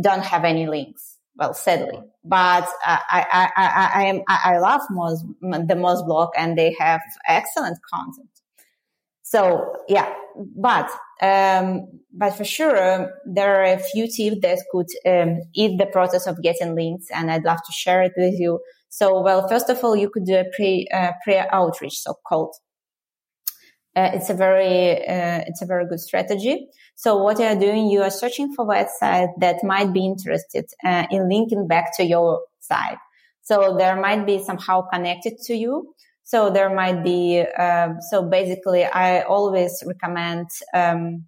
don't 0.00 0.24
have 0.24 0.44
any 0.44 0.66
links. 0.66 1.18
Well, 1.36 1.52
sadly, 1.52 1.98
but 2.22 2.68
I, 2.84 3.00
I, 3.10 3.50
I, 3.56 3.90
I 3.94 4.02
am, 4.04 4.22
I 4.28 4.58
love 4.58 4.82
Moz, 4.92 5.18
the 5.40 5.74
Moz 5.74 6.06
blog 6.06 6.30
and 6.36 6.56
they 6.56 6.76
have 6.78 7.00
excellent 7.26 7.78
content. 7.92 8.28
So 9.22 9.74
yeah, 9.88 10.14
but, 10.36 10.88
um, 11.22 11.86
but 12.12 12.30
for 12.30 12.44
sure, 12.44 13.10
there 13.26 13.60
are 13.60 13.74
a 13.74 13.78
few 13.78 14.06
tips 14.06 14.40
that 14.42 14.58
could, 14.70 14.86
um, 15.06 15.40
eat 15.54 15.78
the 15.78 15.86
process 15.86 16.26
of 16.26 16.42
getting 16.42 16.74
links 16.74 17.06
and 17.12 17.30
I'd 17.30 17.44
love 17.44 17.58
to 17.58 17.72
share 17.72 18.02
it 18.02 18.12
with 18.16 18.34
you. 18.38 18.60
So, 18.88 19.20
well, 19.22 19.48
first 19.48 19.68
of 19.70 19.82
all, 19.82 19.96
you 19.96 20.10
could 20.10 20.24
do 20.24 20.36
a 20.36 20.44
pre, 20.54 20.88
uh, 20.92 21.12
pre 21.22 21.38
outreach, 21.38 21.98
so 21.98 22.14
called. 22.26 22.54
Uh, 23.96 24.10
it's 24.12 24.28
a 24.28 24.34
very, 24.34 25.06
uh, 25.06 25.44
it's 25.46 25.62
a 25.62 25.66
very 25.66 25.86
good 25.86 26.00
strategy. 26.00 26.66
So 26.96 27.16
what 27.16 27.38
you 27.38 27.44
are 27.44 27.58
doing, 27.58 27.88
you 27.90 28.02
are 28.02 28.10
searching 28.10 28.52
for 28.54 28.66
websites 28.66 29.32
that 29.38 29.62
might 29.62 29.92
be 29.92 30.04
interested 30.04 30.64
uh, 30.84 31.06
in 31.10 31.28
linking 31.28 31.68
back 31.68 31.96
to 31.96 32.04
your 32.04 32.42
site. 32.60 32.98
So 33.42 33.76
there 33.76 34.00
might 34.00 34.26
be 34.26 34.42
somehow 34.42 34.82
connected 34.92 35.34
to 35.46 35.54
you. 35.54 35.93
So 36.24 36.50
there 36.50 36.74
might 36.74 37.04
be, 37.04 37.44
uh, 37.58 37.94
so 38.10 38.22
basically 38.28 38.84
I 38.84 39.22
always 39.22 39.82
recommend, 39.86 40.48
um, 40.74 41.26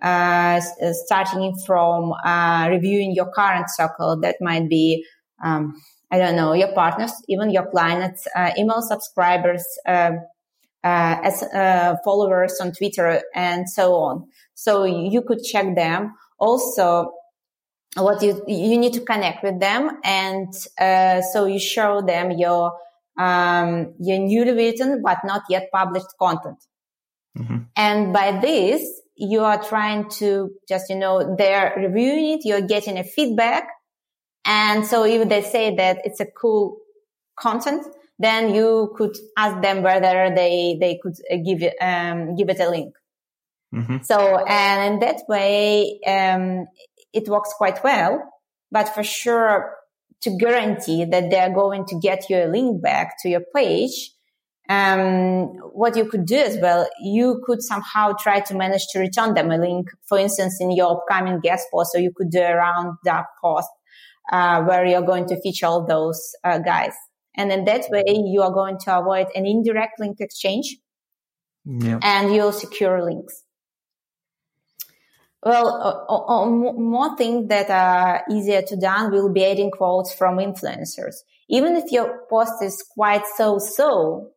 uh, 0.00 0.60
starting 0.92 1.54
from, 1.66 2.12
uh, 2.24 2.68
reviewing 2.70 3.12
your 3.12 3.30
current 3.30 3.66
circle. 3.68 4.18
That 4.20 4.36
might 4.40 4.68
be, 4.68 5.04
um, 5.44 5.74
I 6.10 6.18
don't 6.18 6.36
know, 6.36 6.54
your 6.54 6.72
partners, 6.72 7.12
even 7.28 7.50
your 7.50 7.66
clients, 7.70 8.26
uh, 8.34 8.50
email 8.56 8.82
subscribers, 8.82 9.64
uh, 9.86 10.12
uh, 10.82 11.16
as 11.22 11.42
uh, 11.42 11.96
followers 12.04 12.58
on 12.60 12.72
Twitter 12.72 13.22
and 13.34 13.68
so 13.68 13.94
on. 13.96 14.26
So 14.54 14.84
you 14.84 15.22
could 15.22 15.42
check 15.42 15.74
them. 15.74 16.14
Also, 16.38 17.12
what 17.96 18.22
you 18.22 18.42
you 18.46 18.78
need 18.78 18.92
to 18.94 19.00
connect 19.00 19.42
with 19.42 19.58
them, 19.60 19.98
and 20.04 20.54
uh, 20.78 21.20
so 21.32 21.46
you 21.46 21.58
show 21.58 22.00
them 22.00 22.30
your 22.30 22.72
um, 23.18 23.94
your 24.00 24.18
newly 24.18 24.52
written 24.52 25.02
but 25.02 25.18
not 25.24 25.42
yet 25.48 25.68
published 25.72 26.14
content. 26.18 26.58
Mm-hmm. 27.38 27.58
And 27.76 28.12
by 28.12 28.40
this, 28.40 28.82
you 29.16 29.40
are 29.40 29.62
trying 29.62 30.08
to 30.10 30.50
just 30.68 30.88
you 30.90 30.96
know 30.96 31.36
they're 31.36 31.74
reviewing 31.76 32.38
it, 32.38 32.44
you're 32.44 32.66
getting 32.66 32.98
a 32.98 33.04
feedback, 33.04 33.68
and 34.44 34.86
so 34.86 35.04
if 35.04 35.28
they 35.28 35.42
say 35.42 35.74
that 35.76 35.98
it's 36.04 36.20
a 36.20 36.26
cool 36.26 36.78
content, 37.38 37.86
then 38.18 38.54
you 38.54 38.94
could 38.96 39.16
ask 39.36 39.60
them 39.62 39.82
whether 39.82 40.32
they 40.34 40.76
they 40.80 40.98
could 41.02 41.14
uh, 41.30 41.36
give 41.36 41.62
it 41.62 41.76
um, 41.80 42.36
give 42.36 42.48
it 42.48 42.60
a 42.60 42.68
link. 42.68 42.94
Mm-hmm. 43.74 43.98
So 44.02 44.38
and 44.38 44.94
in 44.94 45.00
that 45.00 45.22
way, 45.28 46.00
um, 46.06 46.66
it 47.12 47.28
works 47.28 47.52
quite 47.56 47.82
well. 47.84 48.22
But 48.72 48.88
for 48.94 49.02
sure, 49.02 49.76
to 50.22 50.36
guarantee 50.36 51.04
that 51.04 51.30
they 51.30 51.38
are 51.38 51.52
going 51.52 51.86
to 51.86 51.98
get 51.98 52.28
your 52.28 52.48
link 52.48 52.82
back 52.82 53.14
to 53.22 53.28
your 53.28 53.42
page, 53.54 54.12
um, 54.68 55.48
what 55.72 55.96
you 55.96 56.04
could 56.04 56.26
do 56.26 56.36
as 56.36 56.56
well, 56.58 56.88
you 57.02 57.42
could 57.44 57.60
somehow 57.60 58.12
try 58.12 58.40
to 58.40 58.54
manage 58.54 58.86
to 58.92 59.00
return 59.00 59.34
them 59.34 59.50
a 59.50 59.56
link, 59.56 59.88
for 60.08 60.18
instance, 60.18 60.58
in 60.60 60.70
your 60.70 60.92
upcoming 60.92 61.40
guest 61.40 61.66
post. 61.72 61.90
So 61.92 61.98
you 61.98 62.12
could 62.14 62.30
do 62.30 62.40
around 62.40 62.96
that 63.04 63.24
post 63.42 63.68
uh, 64.30 64.62
where 64.62 64.86
you're 64.86 65.02
going 65.02 65.26
to 65.26 65.40
feature 65.40 65.66
all 65.66 65.86
those 65.86 66.32
uh, 66.44 66.58
guys. 66.58 66.94
And 67.36 67.50
in 67.50 67.64
that 67.64 67.86
way, 67.90 68.04
you 68.06 68.42
are 68.42 68.52
going 68.52 68.78
to 68.84 68.98
avoid 68.98 69.26
an 69.34 69.46
indirect 69.46 69.98
link 69.98 70.18
exchange 70.20 70.76
yeah. 71.64 71.98
and 72.02 72.34
you'll 72.34 72.52
secure 72.52 73.02
links. 73.04 73.42
Well, 75.42 76.06
uh, 76.08 76.42
uh, 76.42 76.46
more 76.50 77.16
things 77.16 77.48
that 77.48 77.70
are 77.70 78.24
easier 78.30 78.60
to 78.62 78.76
done 78.76 79.10
will 79.10 79.32
be 79.32 79.44
adding 79.44 79.70
quotes 79.70 80.12
from 80.12 80.36
influencers. 80.36 81.14
Even 81.48 81.76
if 81.76 81.90
your 81.90 82.26
post 82.28 82.62
is 82.62 82.84
quite 82.94 83.22
so-so, 83.36 84.32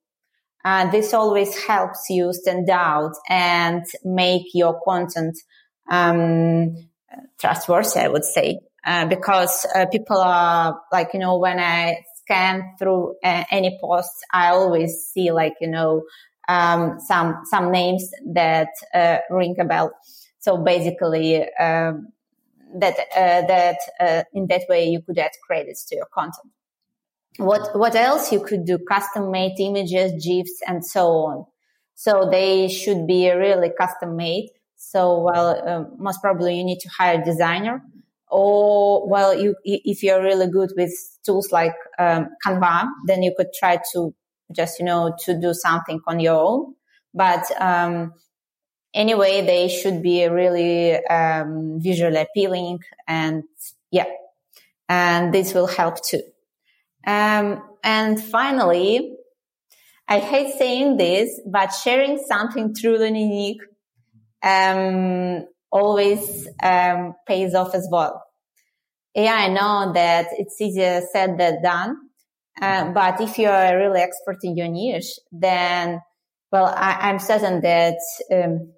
uh, 0.63 0.89
this 0.91 1.13
always 1.13 1.61
helps 1.65 2.09
you 2.09 2.31
stand 2.31 2.69
out 2.69 3.11
and 3.27 3.83
make 4.05 4.43
your 4.53 4.79
content 4.85 5.37
um, 5.91 6.73
trustworthy, 7.39 7.99
I 7.99 8.07
would 8.07 8.23
say. 8.23 8.61
Uh, 8.85 9.05
because 9.05 9.65
uh, 9.75 9.85
people 9.85 10.17
are 10.17 10.79
like, 10.91 11.09
you 11.13 11.19
know, 11.19 11.37
when 11.37 11.59
I 11.59 12.03
scan 12.21 12.75
through 12.79 13.15
uh, 13.23 13.43
any 13.51 13.77
posts, 13.81 14.21
I 14.31 14.49
always 14.49 15.09
see 15.11 15.31
like, 15.31 15.53
you 15.59 15.69
know, 15.69 16.03
um, 16.47 16.97
some, 16.99 17.41
some 17.45 17.71
names 17.71 18.09
that, 18.33 18.69
ring 19.29 19.55
a 19.59 19.65
bell. 19.65 19.91
So 20.43 20.57
basically, 20.57 21.41
um, 21.53 22.09
that, 22.75 22.95
uh, 23.15 23.47
that, 23.47 23.77
uh, 23.97 24.23
in 24.33 24.47
that 24.47 24.63
way 24.67 24.89
you 24.89 25.01
could 25.01 25.17
add 25.17 25.31
credits 25.47 25.85
to 25.85 25.95
your 25.95 26.07
content. 26.13 26.51
What, 27.37 27.79
what 27.79 27.95
else 27.95 28.29
you 28.33 28.43
could 28.43 28.65
do? 28.65 28.77
Custom 28.77 29.31
made 29.31 29.57
images, 29.59 30.11
GIFs, 30.23 30.59
and 30.67 30.85
so 30.85 31.07
on. 31.07 31.45
So 31.95 32.27
they 32.29 32.67
should 32.67 33.07
be 33.07 33.29
really 33.29 33.71
custom 33.79 34.17
made. 34.17 34.49
So, 34.75 35.21
well, 35.21 35.47
uh, 35.49 35.85
most 35.97 36.21
probably 36.21 36.57
you 36.57 36.65
need 36.65 36.79
to 36.81 36.89
hire 36.89 37.21
a 37.21 37.23
designer 37.23 37.81
or 38.33 39.07
well 39.07 39.39
you 39.39 39.55
if 39.63 40.01
you're 40.01 40.21
really 40.21 40.47
good 40.47 40.71
with 40.75 40.91
tools 41.23 41.51
like 41.51 41.75
um, 41.99 42.27
canva 42.43 42.87
then 43.05 43.21
you 43.21 43.31
could 43.37 43.53
try 43.57 43.77
to 43.93 44.13
just 44.51 44.79
you 44.79 44.85
know 44.85 45.15
to 45.19 45.39
do 45.39 45.53
something 45.53 46.01
on 46.07 46.19
your 46.19 46.39
own 46.43 46.73
but 47.13 47.45
um, 47.61 48.11
anyway 48.93 49.41
they 49.45 49.67
should 49.67 50.01
be 50.01 50.25
really 50.27 50.95
um, 51.05 51.79
visually 51.81 52.17
appealing 52.17 52.79
and 53.07 53.43
yeah 53.91 54.05
and 54.89 55.33
this 55.33 55.53
will 55.53 55.67
help 55.67 56.03
too 56.03 56.21
um, 57.05 57.61
and 57.83 58.23
finally 58.23 59.15
i 60.07 60.19
hate 60.19 60.53
saying 60.57 60.97
this 60.97 61.41
but 61.45 61.69
sharing 61.69 62.17
something 62.17 62.73
truly 62.75 63.07
unique 63.07 63.61
um, 64.43 65.45
always 65.73 66.47
um, 66.61 67.15
pays 67.27 67.55
off 67.55 67.73
as 67.73 67.87
well. 67.91 68.23
Yeah, 69.15 69.33
I 69.33 69.47
know 69.47 69.93
that 69.93 70.27
it's 70.37 70.61
easier 70.61 71.01
said 71.11 71.37
than 71.37 71.61
done. 71.61 71.97
Uh, 72.61 72.91
but 72.91 73.19
if 73.19 73.39
you're 73.39 73.77
really 73.77 74.01
expert 74.01 74.37
in 74.43 74.55
your 74.55 74.67
niche, 74.67 75.19
then, 75.31 75.99
well, 76.51 76.65
I, 76.65 77.09
am 77.09 77.17
certain 77.17 77.61
that 77.61 77.97
um, 78.31 78.73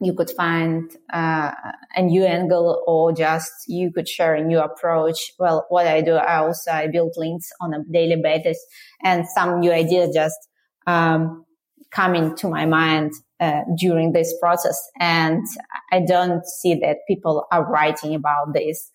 you 0.00 0.12
could 0.12 0.30
find 0.30 0.90
uh, 1.12 1.52
a 1.94 2.02
new 2.02 2.24
angle 2.24 2.82
or 2.86 3.12
just 3.12 3.52
you 3.68 3.92
could 3.92 4.08
share 4.08 4.34
a 4.34 4.44
new 4.44 4.58
approach. 4.58 5.32
Well, 5.38 5.66
what 5.68 5.86
I 5.86 6.00
do, 6.00 6.14
I 6.14 6.38
also 6.38 6.70
I 6.70 6.88
build 6.88 7.14
links 7.16 7.50
on 7.60 7.72
a 7.74 7.82
daily 7.90 8.20
basis 8.20 8.64
and 9.02 9.24
some 9.28 9.60
new 9.60 9.72
ideas 9.72 10.14
just 10.14 10.36
um, 10.86 11.44
come 11.90 12.14
into 12.14 12.48
my 12.48 12.66
mind 12.66 13.12
uh, 13.40 13.62
during 13.78 14.12
this 14.12 14.34
process. 14.40 14.78
And 14.98 15.42
I 15.92 16.00
don't 16.00 16.44
see 16.44 16.74
that 16.80 16.98
people 17.08 17.46
are 17.52 17.64
writing 17.64 18.14
about 18.14 18.52
this. 18.52 18.90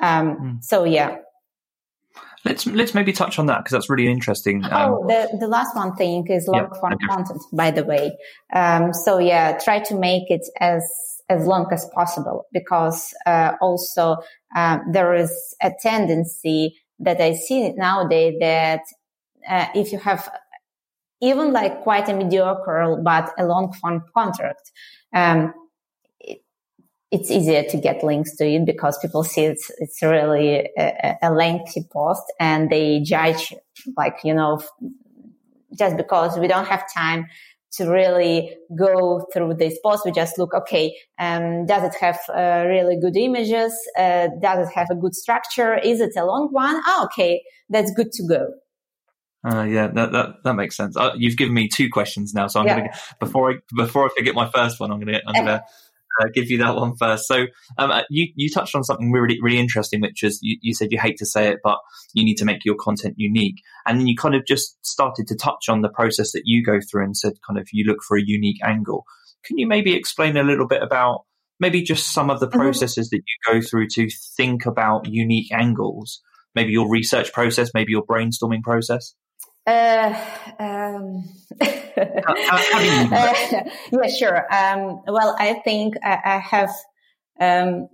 Um, 0.00 0.36
mm. 0.36 0.64
So 0.64 0.84
yeah. 0.84 1.16
Let's 2.44 2.66
let's 2.66 2.92
maybe 2.92 3.12
touch 3.12 3.38
on 3.38 3.46
that 3.46 3.58
because 3.58 3.72
that's 3.72 3.88
really 3.88 4.06
interesting. 4.06 4.64
Um, 4.64 4.70
oh, 4.72 5.06
the, 5.06 5.38
the 5.38 5.48
last 5.48 5.74
one 5.74 5.96
thing 5.96 6.26
is 6.28 6.46
long 6.46 6.68
yeah, 6.72 6.80
form 6.80 6.98
content, 7.08 7.42
by 7.52 7.70
the 7.70 7.84
way. 7.84 8.12
Um, 8.54 8.92
so 8.92 9.18
yeah, 9.18 9.58
try 9.58 9.80
to 9.80 9.94
make 9.98 10.30
it 10.30 10.46
as 10.60 10.84
as 11.30 11.46
long 11.46 11.66
as 11.72 11.88
possible 11.94 12.46
because 12.52 13.14
uh, 13.26 13.52
also 13.62 14.16
uh, 14.54 14.78
there 14.92 15.14
is 15.14 15.32
a 15.62 15.72
tendency 15.80 16.76
that 16.98 17.20
I 17.20 17.34
see 17.34 17.72
nowadays 17.72 18.36
that 18.40 18.82
uh, 19.48 19.66
if 19.74 19.90
you 19.92 19.98
have 19.98 20.28
even 21.22 21.52
like 21.52 21.82
quite 21.82 22.08
a 22.08 22.14
mediocre 22.14 22.96
but 23.02 23.32
a 23.38 23.46
long 23.46 23.72
form 23.72 24.04
contract, 24.12 24.70
um, 25.14 25.54
it's 27.10 27.30
easier 27.30 27.62
to 27.62 27.76
get 27.76 28.02
links 28.02 28.36
to 28.36 28.44
it 28.44 28.64
because 28.64 28.98
people 28.98 29.22
see 29.24 29.44
it's 29.44 29.70
it's 29.78 30.02
really 30.02 30.68
a, 30.76 31.16
a 31.22 31.30
lengthy 31.32 31.84
post 31.92 32.24
and 32.40 32.70
they 32.70 33.00
judge 33.00 33.52
like 33.96 34.16
you 34.24 34.34
know 34.34 34.60
just 35.78 35.96
because 35.96 36.38
we 36.38 36.48
don't 36.48 36.66
have 36.66 36.84
time 36.92 37.26
to 37.76 37.90
really 37.90 38.56
go 38.76 39.26
through 39.32 39.54
this 39.54 39.78
post. 39.84 40.04
We 40.04 40.12
just 40.12 40.38
look, 40.38 40.54
okay, 40.54 40.94
um, 41.18 41.66
does 41.66 41.82
it 41.82 41.94
have 42.00 42.20
uh, 42.28 42.66
really 42.68 42.98
good 43.00 43.16
images? 43.16 43.74
Uh, 43.98 44.28
does 44.40 44.68
it 44.68 44.74
have 44.74 44.88
a 44.90 44.94
good 44.94 45.14
structure? 45.14 45.74
Is 45.74 46.00
it 46.00 46.12
a 46.16 46.24
long 46.24 46.48
one? 46.52 46.80
Oh, 46.86 47.08
okay, 47.10 47.42
that's 47.68 47.92
good 47.92 48.12
to 48.12 48.26
go. 48.28 48.46
Uh, 49.46 49.64
yeah, 49.64 49.88
that, 49.88 50.12
that, 50.12 50.36
that 50.42 50.54
makes 50.54 50.76
sense. 50.76 50.96
Uh, 50.96 51.12
you've 51.16 51.36
given 51.36 51.52
me 51.52 51.68
two 51.68 51.90
questions 51.90 52.32
now, 52.32 52.46
so 52.46 52.60
I'm 52.60 52.66
yeah. 52.66 52.76
gonna 52.78 52.90
before 53.20 53.50
I 53.50 53.54
before 53.76 54.06
I 54.06 54.08
forget 54.16 54.34
my 54.34 54.48
first 54.48 54.80
one, 54.80 54.90
I'm 54.90 55.00
gonna 55.00 55.20
I'm 55.26 55.34
gonna 55.34 55.62
uh, 56.20 56.28
give 56.32 56.50
you 56.50 56.58
that 56.58 56.76
one 56.76 56.96
first. 56.96 57.26
So 57.26 57.46
um, 57.78 57.90
uh, 57.90 58.02
you 58.10 58.28
you 58.36 58.50
touched 58.50 58.74
on 58.74 58.84
something 58.84 59.12
really 59.12 59.38
really 59.40 59.58
interesting, 59.58 60.00
which 60.00 60.22
is 60.22 60.38
you, 60.42 60.56
you 60.62 60.74
said 60.74 60.92
you 60.92 60.98
hate 60.98 61.16
to 61.18 61.26
say 61.26 61.48
it, 61.48 61.58
but 61.62 61.78
you 62.12 62.24
need 62.24 62.36
to 62.36 62.44
make 62.44 62.64
your 62.64 62.76
content 62.76 63.14
unique, 63.16 63.62
and 63.86 63.98
then 63.98 64.06
you 64.06 64.16
kind 64.16 64.34
of 64.34 64.46
just 64.46 64.76
started 64.84 65.26
to 65.28 65.36
touch 65.36 65.68
on 65.68 65.82
the 65.82 65.88
process 65.88 66.32
that 66.32 66.42
you 66.44 66.64
go 66.64 66.78
through 66.80 67.04
and 67.04 67.16
said 67.16 67.34
kind 67.46 67.58
of 67.58 67.68
you 67.72 67.84
look 67.84 68.02
for 68.06 68.16
a 68.16 68.22
unique 68.24 68.62
angle. 68.64 69.04
Can 69.44 69.58
you 69.58 69.66
maybe 69.66 69.94
explain 69.94 70.36
a 70.36 70.42
little 70.42 70.66
bit 70.66 70.82
about 70.82 71.24
maybe 71.60 71.82
just 71.82 72.12
some 72.12 72.30
of 72.30 72.40
the 72.40 72.48
mm-hmm. 72.48 72.58
processes 72.58 73.08
mm-hmm. 73.08 73.16
that 73.16 73.22
you 73.26 73.60
go 73.60 73.66
through 73.66 73.88
to 73.88 74.08
think 74.36 74.66
about 74.66 75.06
unique 75.06 75.52
angles? 75.52 76.20
Maybe 76.54 76.72
your 76.72 76.88
research 76.88 77.32
process, 77.32 77.72
maybe 77.74 77.92
your 77.92 78.06
brainstorming 78.06 78.62
process. 78.62 79.14
Uh, 79.66 80.14
um, 80.58 81.24
uh, 81.60 82.34
yeah, 83.92 84.08
sure. 84.18 84.54
Um, 84.54 85.00
well, 85.06 85.34
I 85.38 85.54
think 85.64 85.94
I, 86.04 86.18
I 86.24 86.38
have. 86.38 86.70
Um, 87.40 87.88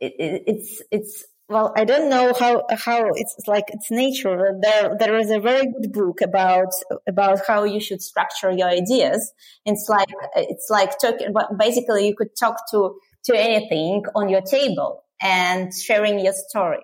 it, 0.00 0.12
it, 0.18 0.42
it's 0.46 0.82
it's 0.90 1.24
well, 1.48 1.72
I 1.76 1.84
don't 1.84 2.10
know 2.10 2.34
how 2.38 2.64
how 2.70 3.08
it's 3.14 3.34
like 3.46 3.64
it's 3.68 3.90
nature. 3.90 4.58
There 4.60 4.96
there 4.98 5.18
is 5.18 5.30
a 5.30 5.40
very 5.40 5.66
good 5.66 5.92
book 5.92 6.20
about 6.20 6.72
about 7.08 7.40
how 7.46 7.64
you 7.64 7.80
should 7.80 8.02
structure 8.02 8.50
your 8.50 8.68
ideas. 8.68 9.32
It's 9.64 9.86
like 9.88 10.08
it's 10.36 10.68
like 10.70 10.98
talking. 10.98 11.34
Basically, 11.58 12.06
you 12.06 12.14
could 12.14 12.36
talk 12.38 12.56
to 12.70 12.96
to 13.24 13.36
anything 13.36 14.04
on 14.14 14.28
your 14.28 14.42
table 14.42 15.04
and 15.22 15.72
sharing 15.74 16.18
your 16.20 16.34
story. 16.34 16.82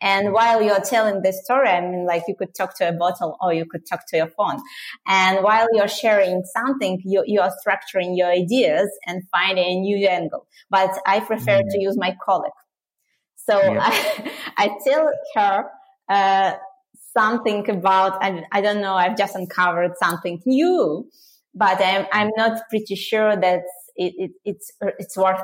And 0.00 0.32
while 0.32 0.62
you're 0.62 0.80
telling 0.80 1.22
this 1.22 1.42
story, 1.44 1.68
I 1.68 1.80
mean, 1.80 2.06
like 2.06 2.24
you 2.28 2.34
could 2.36 2.54
talk 2.54 2.76
to 2.78 2.88
a 2.88 2.92
bottle 2.92 3.36
or 3.40 3.54
you 3.54 3.64
could 3.64 3.86
talk 3.88 4.06
to 4.08 4.16
your 4.16 4.28
phone. 4.28 4.60
And 5.06 5.42
while 5.42 5.66
you're 5.72 5.88
sharing 5.88 6.42
something, 6.44 7.00
you, 7.04 7.24
you 7.26 7.40
are 7.40 7.52
structuring 7.66 8.16
your 8.16 8.28
ideas 8.28 8.90
and 9.06 9.22
finding 9.30 9.64
a 9.64 9.80
new 9.80 10.06
angle. 10.06 10.46
But 10.70 10.90
I 11.06 11.20
prefer 11.20 11.62
mm. 11.62 11.70
to 11.70 11.80
use 11.80 11.96
my 11.96 12.16
colleague. 12.24 12.52
So 13.36 13.58
yeah. 13.58 13.78
I, 13.80 14.32
I 14.58 14.70
tell 14.84 15.12
her, 15.34 15.64
uh, 16.08 16.56
something 17.16 17.68
about, 17.70 18.22
I, 18.22 18.44
I 18.52 18.60
don't 18.60 18.82
know, 18.82 18.94
I've 18.94 19.16
just 19.16 19.34
uncovered 19.34 19.92
something 20.02 20.42
new, 20.44 21.08
but 21.54 21.80
I'm, 21.82 22.06
I'm 22.12 22.30
not 22.36 22.60
pretty 22.68 22.94
sure 22.94 23.34
that 23.34 23.62
it, 23.96 24.14
it, 24.16 24.30
it's 24.44 24.72
it's 24.98 25.16
worth 25.16 25.40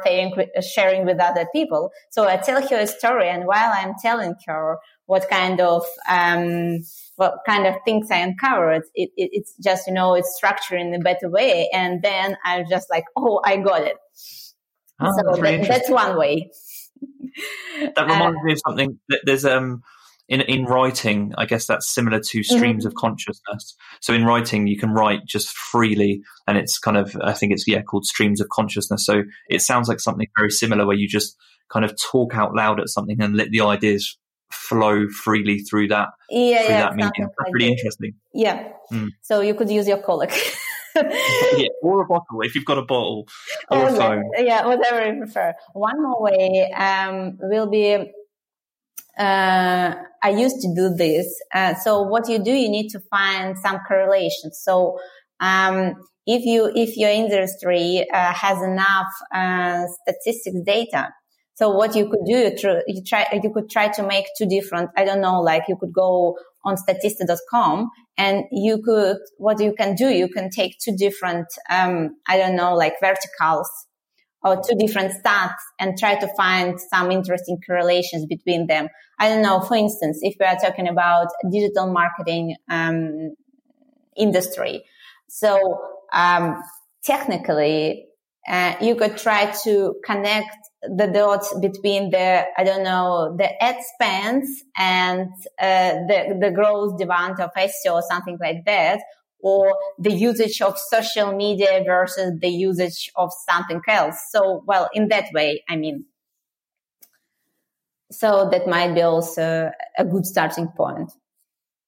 sharing 0.64 1.04
with 1.04 1.20
other 1.20 1.46
people. 1.52 1.90
So 2.10 2.28
I 2.28 2.36
tell 2.36 2.66
her 2.66 2.76
a 2.78 2.86
story, 2.86 3.28
and 3.28 3.46
while 3.46 3.72
I'm 3.74 3.94
telling 4.00 4.34
her 4.46 4.78
what 5.06 5.28
kind 5.28 5.60
of 5.60 5.84
um, 6.08 6.78
what 7.16 7.38
kind 7.46 7.66
of 7.66 7.74
things 7.84 8.08
I 8.10 8.18
uncovered, 8.18 8.82
it, 8.94 9.10
it, 9.16 9.30
it's 9.32 9.54
just 9.62 9.86
you 9.86 9.94
know 9.94 10.14
it's 10.14 10.34
structured 10.36 10.80
in 10.80 10.94
a 10.94 10.98
better 10.98 11.28
way, 11.28 11.68
and 11.72 12.02
then 12.02 12.36
I'm 12.44 12.66
just 12.68 12.90
like, 12.90 13.04
oh, 13.16 13.40
I 13.44 13.56
got 13.58 13.82
it. 13.82 13.96
Oh, 15.00 15.10
so 15.16 15.40
that's, 15.40 15.40
that, 15.40 15.68
that's 15.68 15.90
one 15.90 16.16
way. 16.16 16.50
that 17.96 18.02
reminds 18.02 18.38
uh, 18.38 18.44
me 18.44 18.52
of 18.52 18.60
something. 18.66 19.00
That 19.08 19.20
There's 19.24 19.44
um 19.44 19.82
in 20.32 20.40
in 20.40 20.64
writing, 20.64 21.34
I 21.36 21.44
guess 21.44 21.66
that's 21.66 21.86
similar 21.86 22.18
to 22.18 22.42
streams 22.42 22.84
mm-hmm. 22.84 22.88
of 22.88 22.94
consciousness. 22.94 23.76
So 24.00 24.14
in 24.14 24.24
writing, 24.24 24.66
you 24.66 24.78
can 24.78 24.90
write 24.90 25.26
just 25.26 25.50
freely, 25.50 26.22
and 26.48 26.56
it's 26.56 26.78
kind 26.78 26.96
of 26.96 27.14
I 27.22 27.34
think 27.34 27.52
it's 27.52 27.68
yeah 27.68 27.82
called 27.82 28.06
streams 28.06 28.40
of 28.40 28.48
consciousness. 28.48 29.04
So 29.04 29.24
it 29.50 29.60
sounds 29.60 29.88
like 29.88 30.00
something 30.00 30.26
very 30.36 30.50
similar 30.50 30.86
where 30.86 30.96
you 30.96 31.06
just 31.06 31.36
kind 31.70 31.84
of 31.84 31.94
talk 32.00 32.34
out 32.34 32.54
loud 32.54 32.80
at 32.80 32.88
something 32.88 33.20
and 33.20 33.36
let 33.36 33.50
the 33.50 33.60
ideas 33.60 34.18
flow 34.50 35.06
freely 35.08 35.58
through 35.58 35.88
that 35.88 36.08
yeah, 36.30 36.62
through 36.62 36.74
yeah, 36.74 36.80
that 36.80 36.96
medium. 36.96 37.30
That's 37.38 37.52
really 37.52 37.70
interesting. 37.70 38.14
Yeah. 38.32 38.68
Mm. 38.90 39.08
So 39.20 39.42
you 39.42 39.54
could 39.54 39.70
use 39.70 39.86
your 39.86 39.98
colic. 39.98 40.32
yeah, 40.96 41.68
or 41.82 42.02
a 42.02 42.06
bottle 42.06 42.40
if 42.40 42.54
you've 42.54 42.64
got 42.64 42.78
a 42.78 42.82
bottle 42.82 43.28
or 43.70 43.78
oh, 43.78 43.86
a 43.86 43.96
phone. 43.96 44.30
Yeah, 44.38 44.42
yeah, 44.42 44.66
whatever 44.66 45.12
you 45.12 45.18
prefer. 45.18 45.52
One 45.74 46.02
more 46.02 46.22
way 46.22 46.70
um, 46.72 47.38
will 47.42 47.68
be 47.68 48.12
uh, 49.18 49.94
I 50.22 50.30
used 50.30 50.60
to 50.60 50.74
do 50.74 50.94
this. 50.94 51.26
Uh, 51.54 51.74
so 51.74 52.02
what 52.02 52.28
you 52.28 52.42
do, 52.42 52.52
you 52.52 52.68
need 52.68 52.88
to 52.90 53.00
find 53.10 53.58
some 53.58 53.80
correlation. 53.86 54.52
So, 54.52 54.98
um, 55.40 55.94
if 56.24 56.44
you, 56.44 56.70
if 56.74 56.96
your 56.96 57.10
industry, 57.10 58.06
uh, 58.12 58.32
has 58.32 58.62
enough, 58.62 59.08
uh, 59.34 59.84
statistics 60.06 60.56
data, 60.64 61.08
so 61.54 61.70
what 61.70 61.94
you 61.94 62.08
could 62.08 62.24
do, 62.24 62.50
you 62.86 63.02
try, 63.04 63.26
you 63.32 63.52
could 63.52 63.68
try 63.68 63.88
to 63.88 64.02
make 64.06 64.26
two 64.38 64.46
different, 64.46 64.90
I 64.96 65.04
don't 65.04 65.20
know, 65.20 65.40
like 65.40 65.64
you 65.68 65.76
could 65.76 65.92
go 65.92 66.36
on 66.64 66.76
statista.com 66.76 67.90
and 68.16 68.44
you 68.50 68.82
could, 68.82 69.18
what 69.36 69.60
you 69.60 69.74
can 69.74 69.94
do, 69.94 70.08
you 70.08 70.28
can 70.28 70.48
take 70.50 70.76
two 70.82 70.96
different, 70.96 71.46
um, 71.70 72.16
I 72.28 72.38
don't 72.38 72.56
know, 72.56 72.74
like 72.74 72.94
verticals 73.00 73.68
or 74.44 74.56
two 74.56 74.76
different 74.76 75.12
stats 75.12 75.60
and 75.78 75.96
try 75.98 76.18
to 76.18 76.28
find 76.36 76.78
some 76.80 77.10
interesting 77.10 77.58
correlations 77.66 78.26
between 78.26 78.66
them. 78.66 78.88
I 79.18 79.28
don't 79.28 79.42
know, 79.42 79.60
for 79.60 79.76
instance, 79.76 80.18
if 80.22 80.34
we 80.40 80.46
are 80.46 80.56
talking 80.56 80.88
about 80.88 81.28
digital 81.50 81.92
marketing 81.92 82.56
um, 82.68 83.34
industry, 84.16 84.82
so 85.28 85.78
um, 86.12 86.62
technically, 87.04 88.06
uh, 88.48 88.74
you 88.80 88.96
could 88.96 89.16
try 89.16 89.52
to 89.64 89.94
connect 90.04 90.56
the 90.82 91.06
dots 91.06 91.54
between 91.60 92.10
the 92.10 92.44
I 92.56 92.64
don't 92.64 92.82
know 92.82 93.36
the 93.38 93.62
ad 93.62 93.76
spends 93.94 94.64
and 94.76 95.28
uh, 95.60 95.92
the 96.08 96.38
the 96.40 96.50
growth 96.50 96.98
demand 96.98 97.40
of 97.40 97.50
SEO 97.56 97.94
or 97.94 98.02
something 98.10 98.36
like 98.40 98.64
that, 98.66 99.00
or 99.42 99.76
the 99.98 100.12
usage 100.12 100.62
of 100.62 100.78
social 100.78 101.32
media 101.32 101.82
versus 101.84 102.38
the 102.40 102.48
usage 102.48 103.10
of 103.16 103.30
something 103.48 103.80
else. 103.88 104.16
So, 104.30 104.62
well, 104.66 104.88
in 104.94 105.08
that 105.08 105.26
way, 105.34 105.62
I 105.68 105.76
mean, 105.76 106.06
so 108.10 108.48
that 108.50 108.68
might 108.68 108.94
be 108.94 109.02
also 109.02 109.70
a 109.98 110.04
good 110.04 110.26
starting 110.26 110.68
point. 110.76 111.10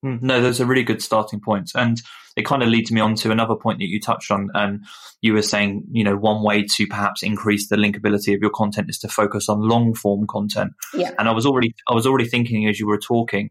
Hmm, 0.02 0.16
no, 0.20 0.42
those 0.42 0.60
are 0.60 0.66
really 0.66 0.82
good 0.82 1.02
starting 1.02 1.40
points. 1.40 1.74
And 1.74 2.00
it 2.36 2.44
kind 2.44 2.62
of 2.62 2.68
leads 2.68 2.90
me 2.90 3.00
on 3.00 3.14
to 3.16 3.30
another 3.30 3.54
point 3.54 3.78
that 3.78 3.86
you 3.86 4.00
touched 4.00 4.30
on. 4.30 4.50
And 4.54 4.84
you 5.20 5.32
were 5.32 5.42
saying, 5.42 5.84
you 5.92 6.02
know, 6.02 6.16
one 6.16 6.42
way 6.42 6.64
to 6.76 6.86
perhaps 6.86 7.22
increase 7.22 7.68
the 7.68 7.76
linkability 7.76 8.34
of 8.34 8.40
your 8.40 8.50
content 8.50 8.90
is 8.90 8.98
to 9.00 9.08
focus 9.08 9.48
on 9.48 9.68
long 9.68 9.94
form 9.94 10.26
content. 10.26 10.72
Yeah. 10.92 11.12
And 11.18 11.28
I 11.28 11.32
was 11.32 11.46
already, 11.46 11.74
I 11.88 11.94
was 11.94 12.06
already 12.06 12.28
thinking 12.28 12.68
as 12.68 12.80
you 12.80 12.86
were 12.86 12.98
talking, 12.98 13.50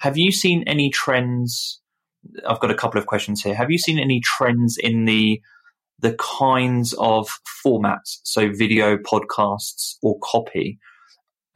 have 0.00 0.18
you 0.18 0.32
seen 0.32 0.64
any 0.66 0.90
trends 0.90 1.80
I've 2.48 2.60
got 2.60 2.70
a 2.70 2.74
couple 2.74 3.00
of 3.00 3.06
questions 3.06 3.42
here. 3.42 3.54
Have 3.54 3.70
you 3.70 3.78
seen 3.78 3.98
any 3.98 4.20
trends 4.20 4.76
in 4.78 5.04
the 5.04 5.40
the 6.00 6.16
kinds 6.18 6.92
of 6.98 7.28
formats, 7.64 8.18
so 8.24 8.50
video, 8.52 8.96
podcasts, 8.96 9.94
or 10.02 10.18
copy, 10.22 10.78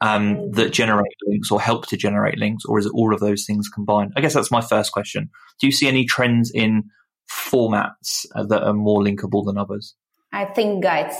um, 0.01 0.35
mm. 0.35 0.53
that 0.53 0.71
generate 0.71 1.15
links 1.27 1.51
or 1.51 1.59
help 1.59 1.87
to 1.87 1.97
generate 1.97 2.37
links, 2.37 2.63
or 2.65 2.79
is 2.79 2.85
it 2.85 2.91
all 2.95 3.13
of 3.13 3.19
those 3.19 3.45
things 3.45 3.69
combined? 3.69 4.13
I 4.15 4.21
guess 4.21 4.33
that's 4.33 4.51
my 4.51 4.61
first 4.61 4.91
question. 4.91 5.29
Do 5.59 5.67
you 5.67 5.71
see 5.73 5.87
any 5.87 6.05
trends 6.05 6.51
in 6.51 6.83
formats 7.29 8.25
uh, 8.35 8.45
that 8.45 8.63
are 8.63 8.73
more 8.73 9.03
linkable 9.03 9.45
than 9.45 9.57
others? 9.57 9.95
I 10.31 10.45
think 10.45 10.83
guides. 10.83 11.15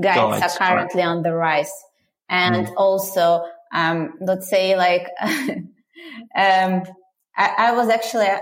Guides, 0.00 0.40
guides 0.40 0.56
are 0.56 0.58
currently 0.58 1.02
right. 1.02 1.08
on 1.08 1.22
the 1.22 1.32
rise. 1.32 1.72
And 2.28 2.66
mm. 2.66 2.74
also, 2.76 3.44
um, 3.72 4.14
let's 4.20 4.48
say 4.50 4.76
like, 4.76 5.08
um, 6.36 6.82
I, 7.38 7.54
I 7.58 7.72
was 7.72 7.88
actually, 7.88 8.26
uh, 8.26 8.40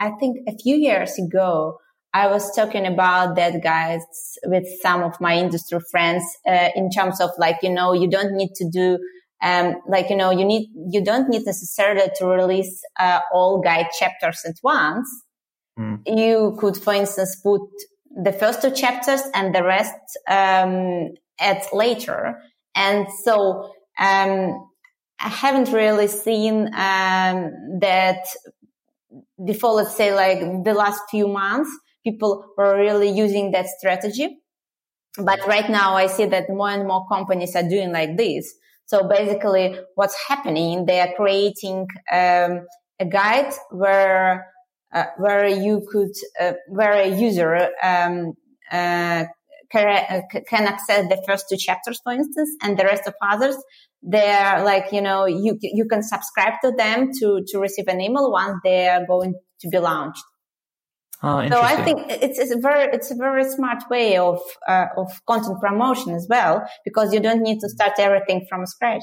I 0.00 0.10
think 0.18 0.38
a 0.48 0.56
few 0.56 0.76
years 0.76 1.18
ago, 1.18 1.78
I 2.12 2.28
was 2.28 2.54
talking 2.54 2.86
about 2.86 3.36
that 3.36 3.62
guys 3.62 4.02
with 4.44 4.64
some 4.82 5.02
of 5.02 5.20
my 5.20 5.36
industry 5.36 5.80
friends 5.90 6.24
uh, 6.46 6.68
in 6.74 6.90
terms 6.90 7.20
of 7.20 7.30
like, 7.38 7.56
you 7.62 7.70
know, 7.70 7.92
you 7.92 8.10
don't 8.10 8.34
need 8.34 8.50
to 8.56 8.68
do 8.70 8.98
um, 9.44 9.76
like 9.86 10.10
you 10.10 10.16
know 10.16 10.30
you 10.30 10.44
need 10.44 10.70
you 10.90 11.04
don't 11.04 11.28
need 11.28 11.44
necessarily 11.44 12.08
to 12.16 12.26
release 12.26 12.82
uh, 12.98 13.20
all 13.32 13.60
guide 13.60 13.88
chapters 13.98 14.42
at 14.46 14.54
once 14.62 15.06
mm. 15.78 15.98
you 16.06 16.56
could 16.58 16.76
for 16.76 16.94
instance 16.94 17.38
put 17.42 17.60
the 18.22 18.32
first 18.32 18.62
two 18.62 18.70
chapters 18.70 19.20
and 19.34 19.54
the 19.54 19.62
rest 19.62 19.94
um, 20.28 21.10
at 21.38 21.66
later 21.72 22.38
and 22.74 23.06
so 23.22 23.70
um, 23.98 24.68
i 25.20 25.28
haven't 25.28 25.72
really 25.72 26.08
seen 26.08 26.66
um, 26.74 27.52
that 27.80 28.26
before 29.44 29.72
let's 29.72 29.96
say 29.96 30.14
like 30.14 30.64
the 30.64 30.74
last 30.74 31.00
few 31.10 31.28
months 31.28 31.70
people 32.04 32.44
were 32.56 32.76
really 32.76 33.10
using 33.10 33.50
that 33.50 33.66
strategy 33.66 34.40
but 35.18 35.46
right 35.46 35.68
now 35.70 35.94
I 35.94 36.06
see 36.06 36.26
that 36.26 36.48
more 36.48 36.70
and 36.70 36.86
more 36.86 37.06
companies 37.08 37.54
are 37.54 37.68
doing 37.68 37.92
like 37.92 38.16
this. 38.16 38.52
So 38.86 39.08
basically 39.08 39.78
what's 39.94 40.16
happening, 40.28 40.86
they 40.86 41.00
are 41.00 41.14
creating 41.14 41.86
um, 42.12 42.66
a 42.98 43.06
guide 43.08 43.52
where 43.70 44.46
uh, 44.92 45.06
where 45.16 45.46
you 45.46 45.86
could 45.90 46.12
uh, 46.40 46.52
where 46.68 46.92
a 46.92 47.08
user 47.08 47.70
um, 47.82 48.34
uh, 48.70 49.24
can 49.70 50.66
access 50.66 51.08
the 51.08 51.22
first 51.26 51.46
two 51.48 51.56
chapters, 51.56 52.00
for 52.04 52.12
instance, 52.12 52.50
and 52.62 52.78
the 52.78 52.84
rest 52.84 53.08
of 53.08 53.14
others. 53.22 53.56
They're 54.06 54.62
like 54.64 54.92
you 54.92 55.00
know 55.00 55.26
you 55.26 55.58
you 55.60 55.86
can 55.86 56.02
subscribe 56.02 56.54
to 56.62 56.72
them 56.76 57.10
to 57.20 57.42
to 57.48 57.58
receive 57.58 57.88
an 57.88 58.00
email 58.00 58.30
once 58.30 58.60
they 58.62 58.88
are 58.88 59.06
going 59.06 59.34
to 59.60 59.68
be 59.68 59.78
launched. 59.78 60.22
Oh, 61.22 61.48
so 61.48 61.60
I 61.62 61.82
think 61.84 62.00
it's, 62.10 62.38
it's 62.38 62.54
a 62.54 62.58
very 62.58 62.90
it's 62.92 63.10
a 63.10 63.14
very 63.14 63.44
smart 63.44 63.84
way 63.88 64.18
of 64.18 64.40
uh, 64.68 64.86
of 64.98 65.10
content 65.26 65.58
promotion 65.58 66.12
as 66.12 66.26
well 66.28 66.62
because 66.84 67.14
you 67.14 67.20
don't 67.20 67.40
need 67.40 67.60
to 67.60 67.68
start 67.70 67.92
everything 67.98 68.44
from 68.48 68.66
scratch. 68.66 69.02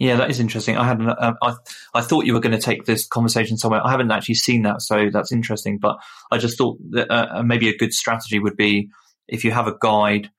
Yeah, 0.00 0.16
that 0.16 0.30
is 0.30 0.40
interesting. 0.40 0.78
I 0.78 0.86
had, 0.86 1.02
uh, 1.02 1.34
I, 1.42 1.54
I 1.92 2.00
thought 2.00 2.24
you 2.24 2.32
were 2.32 2.40
going 2.40 2.58
to 2.58 2.60
take 2.60 2.86
this 2.86 3.06
conversation 3.06 3.58
somewhere. 3.58 3.86
I 3.86 3.90
haven't 3.90 4.10
actually 4.10 4.36
seen 4.36 4.62
that, 4.62 4.80
so 4.80 5.10
that's 5.12 5.30
interesting. 5.30 5.78
But 5.78 5.98
I 6.32 6.38
just 6.38 6.56
thought 6.56 6.78
that 6.92 7.10
uh, 7.10 7.26
uh, 7.30 7.42
maybe 7.42 7.68
a 7.68 7.76
good 7.76 7.92
strategy 7.92 8.38
would 8.38 8.56
be 8.56 8.88
if 9.28 9.44
you 9.44 9.50
have 9.50 9.66
a 9.66 9.76
guide 9.78 10.30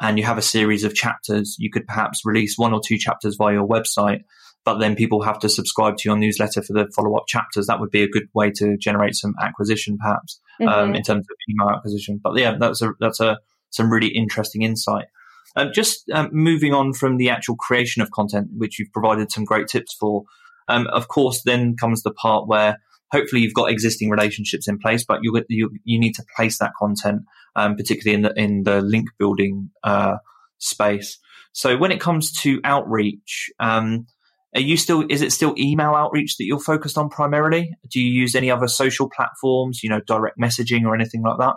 and 0.00 0.18
you 0.18 0.24
have 0.24 0.38
a 0.38 0.42
series 0.42 0.84
of 0.84 0.94
chapters, 0.94 1.56
you 1.58 1.68
could 1.68 1.88
perhaps 1.88 2.24
release 2.24 2.56
one 2.56 2.72
or 2.72 2.80
two 2.80 2.96
chapters 2.96 3.34
via 3.34 3.54
your 3.54 3.66
website, 3.66 4.20
but 4.64 4.78
then 4.78 4.94
people 4.94 5.22
have 5.22 5.40
to 5.40 5.48
subscribe 5.48 5.96
to 5.96 6.08
your 6.08 6.16
newsletter 6.16 6.62
for 6.62 6.72
the 6.72 6.88
follow 6.94 7.16
up 7.16 7.24
chapters. 7.26 7.66
That 7.66 7.80
would 7.80 7.90
be 7.90 8.04
a 8.04 8.08
good 8.08 8.28
way 8.34 8.52
to 8.52 8.76
generate 8.76 9.16
some 9.16 9.34
acquisition, 9.42 9.98
perhaps, 9.98 10.40
um, 10.60 10.68
mm-hmm. 10.68 10.78
um, 10.78 10.94
in 10.94 11.02
terms 11.02 11.26
of 11.28 11.36
email 11.50 11.74
acquisition. 11.74 12.20
But 12.22 12.38
yeah, 12.38 12.56
that's 12.56 12.82
a, 12.82 12.92
that's 13.00 13.18
a, 13.18 13.38
some 13.70 13.90
really 13.90 14.08
interesting 14.08 14.62
insight. 14.62 15.06
Um, 15.56 15.70
just 15.72 16.08
um, 16.10 16.28
moving 16.32 16.72
on 16.74 16.92
from 16.92 17.16
the 17.16 17.30
actual 17.30 17.56
creation 17.56 18.02
of 18.02 18.10
content, 18.10 18.48
which 18.56 18.78
you've 18.78 18.92
provided 18.92 19.32
some 19.32 19.44
great 19.44 19.68
tips 19.68 19.94
for. 19.98 20.24
Um, 20.68 20.86
of 20.88 21.08
course, 21.08 21.42
then 21.44 21.76
comes 21.76 22.02
the 22.02 22.12
part 22.12 22.46
where 22.46 22.78
hopefully 23.10 23.42
you've 23.42 23.54
got 23.54 23.70
existing 23.70 24.10
relationships 24.10 24.68
in 24.68 24.78
place, 24.78 25.04
but 25.04 25.20
you 25.22 25.42
you, 25.48 25.70
you 25.84 25.98
need 25.98 26.14
to 26.14 26.24
place 26.36 26.58
that 26.58 26.72
content, 26.78 27.22
um, 27.56 27.74
particularly 27.76 28.14
in 28.14 28.22
the 28.22 28.32
in 28.40 28.62
the 28.64 28.80
link 28.82 29.08
building 29.18 29.70
uh, 29.82 30.16
space. 30.58 31.18
So 31.52 31.76
when 31.76 31.90
it 31.90 32.00
comes 32.00 32.32
to 32.42 32.60
outreach, 32.64 33.50
um, 33.58 34.06
are 34.54 34.60
you 34.60 34.76
still 34.76 35.04
is 35.08 35.22
it 35.22 35.32
still 35.32 35.54
email 35.58 35.94
outreach 35.94 36.36
that 36.36 36.44
you're 36.44 36.60
focused 36.60 36.98
on 36.98 37.08
primarily? 37.08 37.74
Do 37.90 38.00
you 38.00 38.10
use 38.10 38.34
any 38.34 38.50
other 38.50 38.68
social 38.68 39.08
platforms, 39.08 39.82
you 39.82 39.90
know, 39.90 40.00
direct 40.06 40.38
messaging 40.38 40.84
or 40.84 40.94
anything 40.94 41.22
like 41.22 41.38
that? 41.38 41.56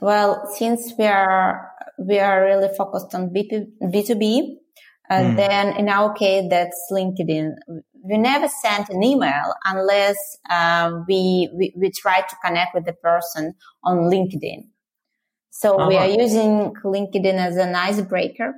Well, 0.00 0.46
since 0.54 0.92
we 0.98 1.06
are 1.06 1.70
we 1.98 2.18
are 2.18 2.44
really 2.44 2.68
focused 2.76 3.14
on 3.14 3.30
B2B. 3.30 4.56
And 5.08 5.34
mm. 5.34 5.36
then 5.36 5.76
in 5.76 5.88
our 5.88 6.12
case, 6.14 6.46
that's 6.50 6.88
LinkedIn. 6.92 7.52
We 8.02 8.18
never 8.18 8.48
send 8.48 8.88
an 8.90 9.02
email 9.02 9.54
unless 9.64 10.16
um, 10.50 11.04
we, 11.08 11.48
we, 11.54 11.74
we 11.76 11.90
try 11.90 12.20
to 12.20 12.36
connect 12.44 12.74
with 12.74 12.84
the 12.84 12.92
person 12.92 13.54
on 13.84 14.10
LinkedIn. 14.10 14.68
So 15.50 15.76
uh-huh. 15.76 15.88
we 15.88 15.96
are 15.96 16.08
using 16.08 16.74
LinkedIn 16.84 17.34
as 17.34 17.56
an 17.56 17.74
icebreaker. 17.74 18.54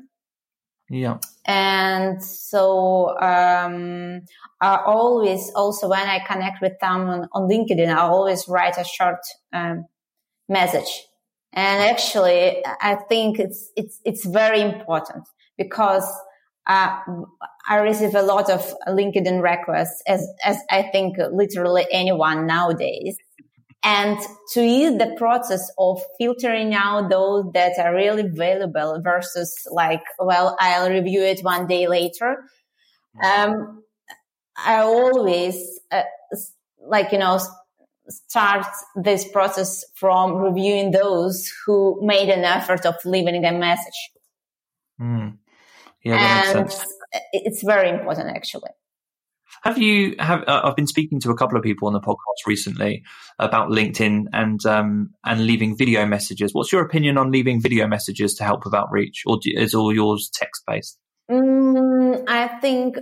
Yeah. 0.90 1.18
And 1.44 2.22
so 2.22 3.18
um, 3.20 4.22
I 4.60 4.80
always 4.84 5.52
also 5.54 5.88
when 5.88 6.08
I 6.08 6.20
connect 6.26 6.62
with 6.62 6.72
someone 6.80 7.28
on 7.32 7.48
LinkedIn, 7.48 7.88
I 7.88 8.00
always 8.00 8.46
write 8.48 8.78
a 8.78 8.84
short 8.84 9.20
um, 9.52 9.84
message 10.48 11.04
and 11.52 11.82
actually, 11.90 12.62
I 12.80 12.96
think 13.08 13.38
it's, 13.38 13.70
it's, 13.76 14.00
it's 14.04 14.26
very 14.26 14.60
important 14.60 15.24
because 15.56 16.06
uh, 16.66 17.00
I 17.68 17.76
receive 17.76 18.14
a 18.14 18.22
lot 18.22 18.50
of 18.50 18.74
LinkedIn 18.86 19.42
requests 19.42 20.02
as, 20.06 20.26
as 20.44 20.58
I 20.70 20.82
think 20.82 21.16
literally 21.32 21.86
anyone 21.90 22.46
nowadays. 22.46 23.16
And 23.82 24.18
to 24.52 24.60
ease 24.60 24.98
the 24.98 25.14
process 25.16 25.70
of 25.78 26.00
filtering 26.18 26.74
out 26.74 27.08
those 27.08 27.44
that 27.54 27.78
are 27.78 27.94
really 27.94 28.28
valuable 28.28 29.00
versus 29.02 29.66
like, 29.70 30.02
well, 30.18 30.56
I'll 30.60 30.90
review 30.90 31.22
it 31.22 31.40
one 31.42 31.66
day 31.66 31.86
later. 31.86 32.44
Um, 33.24 33.84
I 34.56 34.80
always, 34.80 35.80
uh, 35.90 36.02
like, 36.86 37.12
you 37.12 37.18
know, 37.18 37.38
start 38.08 38.66
this 38.96 39.28
process 39.28 39.84
from 39.94 40.36
reviewing 40.36 40.90
those 40.90 41.50
who 41.64 41.98
made 42.02 42.28
an 42.28 42.44
effort 42.44 42.86
of 42.86 42.94
leaving 43.04 43.44
a 43.44 43.52
message. 43.52 44.10
Mm. 45.00 45.38
Yeah, 46.04 46.16
that 46.16 46.46
and 46.46 46.60
makes 46.60 46.76
sense. 46.76 46.92
it's 47.32 47.62
very 47.62 47.90
important 47.90 48.28
actually. 48.36 48.70
Have 49.62 49.78
you 49.78 50.14
have? 50.18 50.44
Uh, 50.46 50.60
I've 50.64 50.76
been 50.76 50.86
speaking 50.86 51.20
to 51.20 51.30
a 51.30 51.36
couple 51.36 51.56
of 51.56 51.64
people 51.64 51.88
on 51.88 51.94
the 51.94 52.00
podcast 52.00 52.46
recently 52.46 53.02
about 53.38 53.70
LinkedIn 53.70 54.26
and 54.32 54.64
um, 54.66 55.10
and 55.24 55.46
leaving 55.46 55.76
video 55.76 56.06
messages. 56.06 56.54
What's 56.54 56.70
your 56.70 56.82
opinion 56.82 57.18
on 57.18 57.32
leaving 57.32 57.60
video 57.60 57.86
messages 57.86 58.34
to 58.34 58.44
help 58.44 58.64
with 58.64 58.74
outreach, 58.74 59.24
or 59.26 59.38
do, 59.42 59.50
is 59.54 59.74
all 59.74 59.92
yours 59.92 60.30
text 60.32 60.62
based? 60.66 60.98
Mm, 61.30 62.24
I 62.28 62.46
think, 62.60 62.98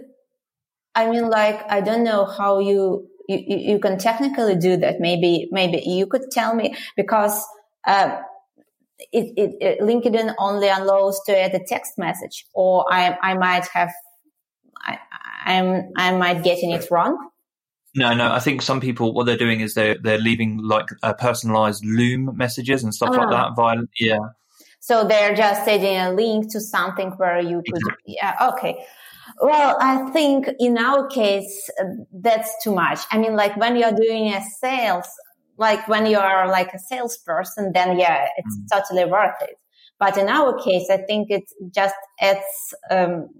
I 0.94 1.10
mean, 1.10 1.28
like 1.28 1.70
I 1.70 1.80
don't 1.80 2.04
know 2.04 2.24
how 2.24 2.58
you 2.60 3.08
you, 3.28 3.74
you 3.74 3.78
can 3.78 3.98
technically 3.98 4.56
do 4.56 4.76
that. 4.76 5.00
Maybe 5.00 5.48
maybe 5.50 5.82
you 5.84 6.06
could 6.06 6.30
tell 6.30 6.54
me 6.54 6.76
because. 6.96 7.44
Uh, 7.86 8.20
it, 9.12 9.34
it, 9.36 9.50
it, 9.60 9.80
LinkedIn 9.80 10.34
only 10.38 10.68
allows 10.68 11.20
to 11.26 11.38
add 11.38 11.54
a 11.54 11.62
text 11.62 11.98
message, 11.98 12.46
or 12.54 12.90
I, 12.90 13.16
I 13.22 13.34
might 13.34 13.66
have 13.66 13.92
I, 14.86 14.98
I'm, 15.44 15.90
I 15.96 16.16
might 16.16 16.42
getting 16.42 16.70
it 16.70 16.90
wrong. 16.90 17.30
No, 17.94 18.12
no. 18.12 18.30
I 18.30 18.40
think 18.40 18.62
some 18.62 18.80
people 18.80 19.14
what 19.14 19.24
they're 19.24 19.38
doing 19.38 19.60
is 19.60 19.74
they're 19.74 19.96
they're 20.02 20.18
leaving 20.18 20.58
like 20.58 20.86
uh, 21.02 21.14
personalized 21.14 21.84
Loom 21.84 22.36
messages 22.36 22.84
and 22.84 22.94
stuff 22.94 23.16
like 23.16 23.30
that. 23.30 23.56
Via 23.56 23.76
yeah. 23.98 24.18
So 24.80 25.06
they're 25.08 25.34
just 25.34 25.64
sending 25.64 25.96
a 25.96 26.12
link 26.12 26.52
to 26.52 26.60
something 26.60 27.10
where 27.12 27.40
you 27.40 27.62
could. 27.66 27.76
Exactly. 27.76 28.14
Yeah. 28.20 28.52
Okay. 28.52 28.84
Well, 29.40 29.76
I 29.80 30.10
think 30.10 30.48
in 30.58 30.78
our 30.78 31.06
case 31.08 31.70
uh, 31.80 31.84
that's 32.12 32.52
too 32.62 32.74
much. 32.74 33.00
I 33.10 33.18
mean, 33.18 33.36
like 33.36 33.56
when 33.56 33.76
you're 33.76 33.92
doing 33.92 34.32
a 34.32 34.42
sales, 34.60 35.08
like 35.56 35.86
when 35.88 36.06
you 36.06 36.18
are 36.18 36.48
like 36.48 36.72
a 36.72 36.78
salesperson, 36.78 37.72
then 37.72 37.98
yeah, 37.98 38.28
it's 38.36 38.56
mm. 38.56 38.78
totally 38.78 39.10
worth 39.10 39.40
it. 39.42 39.56
But 39.98 40.18
in 40.18 40.28
our 40.28 40.58
case, 40.62 40.90
I 40.90 40.98
think 40.98 41.30
it 41.30 41.44
just 41.74 41.94
adds 42.20 42.44
um, 42.90 43.30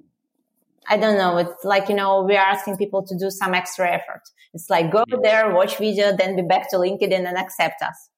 I 0.88 0.96
don't 0.96 1.18
know. 1.18 1.38
It's 1.38 1.64
like, 1.64 1.88
you 1.88 1.94
know, 1.94 2.22
we 2.22 2.36
are 2.36 2.46
asking 2.46 2.76
people 2.76 3.04
to 3.06 3.18
do 3.18 3.30
some 3.30 3.54
extra 3.54 3.90
effort. 3.90 4.22
It's 4.54 4.70
like 4.70 4.92
go 4.92 5.04
there, 5.22 5.52
watch 5.52 5.78
video, 5.78 6.16
then 6.16 6.36
be 6.36 6.42
back 6.42 6.70
to 6.70 6.76
LinkedIn 6.76 7.26
and 7.26 7.36
accept 7.36 7.82
us. 7.82 8.10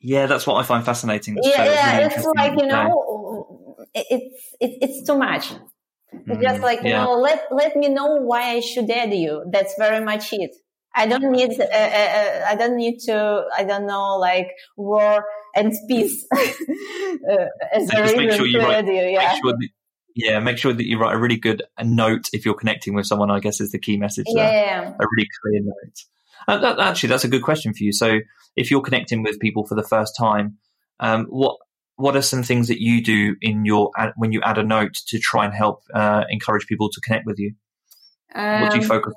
Yeah, 0.00 0.26
that's 0.26 0.46
what 0.46 0.56
I 0.56 0.62
find 0.66 0.84
fascinating. 0.84 1.38
yeah, 1.42 1.56
so 1.56 1.64
yeah, 1.64 1.98
it's 1.98 2.24
like, 2.36 2.58
you 2.58 2.66
know, 2.66 3.76
it's, 3.94 4.54
it, 4.60 4.78
it's 4.80 5.06
too 5.06 5.16
much. 5.16 5.52
Mm, 6.30 6.34
it's 6.34 6.42
just 6.42 6.60
like, 6.60 6.82
you 6.82 6.90
yeah. 6.90 7.04
know, 7.04 7.14
let, 7.14 7.46
let 7.50 7.76
me 7.76 7.88
know 7.88 8.16
why 8.16 8.50
I 8.50 8.60
should 8.60 8.90
add 8.90 9.12
you. 9.12 9.44
That's 9.50 9.74
very 9.78 10.04
much 10.04 10.32
it. 10.32 10.54
I 10.94 11.06
don't 11.06 11.30
need, 11.30 11.50
uh, 11.60 11.64
uh, 11.64 11.66
uh 11.66 12.44
I 12.48 12.56
don't 12.56 12.76
need 12.76 12.98
to, 13.06 13.44
I 13.56 13.64
don't 13.64 13.86
know, 13.86 14.16
like 14.18 14.48
war 14.76 15.24
and 15.54 15.72
peace 15.88 16.26
uh, 16.32 17.46
as 17.72 17.92
a 17.92 18.02
reason 18.02 18.30
sure 18.30 18.60
to 18.60 18.68
add 18.68 18.86
you. 18.86 18.94
Yeah. 18.94 19.32
Make 19.32 19.42
sure 19.42 19.52
that, 19.52 19.68
yeah, 20.14 20.38
make 20.40 20.58
sure 20.58 20.72
that 20.72 20.86
you 20.86 20.98
write 20.98 21.14
a 21.14 21.18
really 21.18 21.36
good 21.36 21.62
note 21.82 22.28
if 22.32 22.44
you're 22.44 22.54
connecting 22.54 22.94
with 22.94 23.06
someone. 23.06 23.30
I 23.30 23.40
guess 23.40 23.60
is 23.60 23.72
the 23.72 23.78
key 23.78 23.96
message. 23.96 24.26
Yeah, 24.28 24.50
yeah. 24.50 24.88
a 24.88 25.06
really 25.16 25.28
clear 25.42 25.60
note. 25.62 25.98
Uh, 26.48 26.58
that, 26.58 26.80
actually, 26.80 27.10
that's 27.10 27.24
a 27.24 27.28
good 27.28 27.42
question 27.42 27.72
for 27.72 27.84
you. 27.84 27.92
So, 27.92 28.18
if 28.56 28.70
you're 28.70 28.82
connecting 28.82 29.22
with 29.22 29.38
people 29.38 29.66
for 29.66 29.76
the 29.76 29.84
first 29.84 30.16
time, 30.18 30.58
um, 30.98 31.26
what 31.26 31.58
what 32.00 32.16
are 32.16 32.22
some 32.22 32.42
things 32.42 32.68
that 32.68 32.80
you 32.80 33.02
do 33.02 33.36
in 33.40 33.64
your 33.64 33.90
when 34.16 34.32
you 34.32 34.40
add 34.42 34.58
a 34.58 34.62
note 34.62 34.94
to 35.08 35.18
try 35.18 35.44
and 35.44 35.54
help 35.54 35.82
uh, 35.94 36.24
encourage 36.30 36.66
people 36.66 36.88
to 36.90 37.00
connect 37.00 37.26
with 37.26 37.38
you? 37.38 37.54
Um, 38.34 38.62
what 38.62 38.70
do 38.70 38.76
you 38.78 38.82
um, 38.82 38.88
focus? 38.88 39.14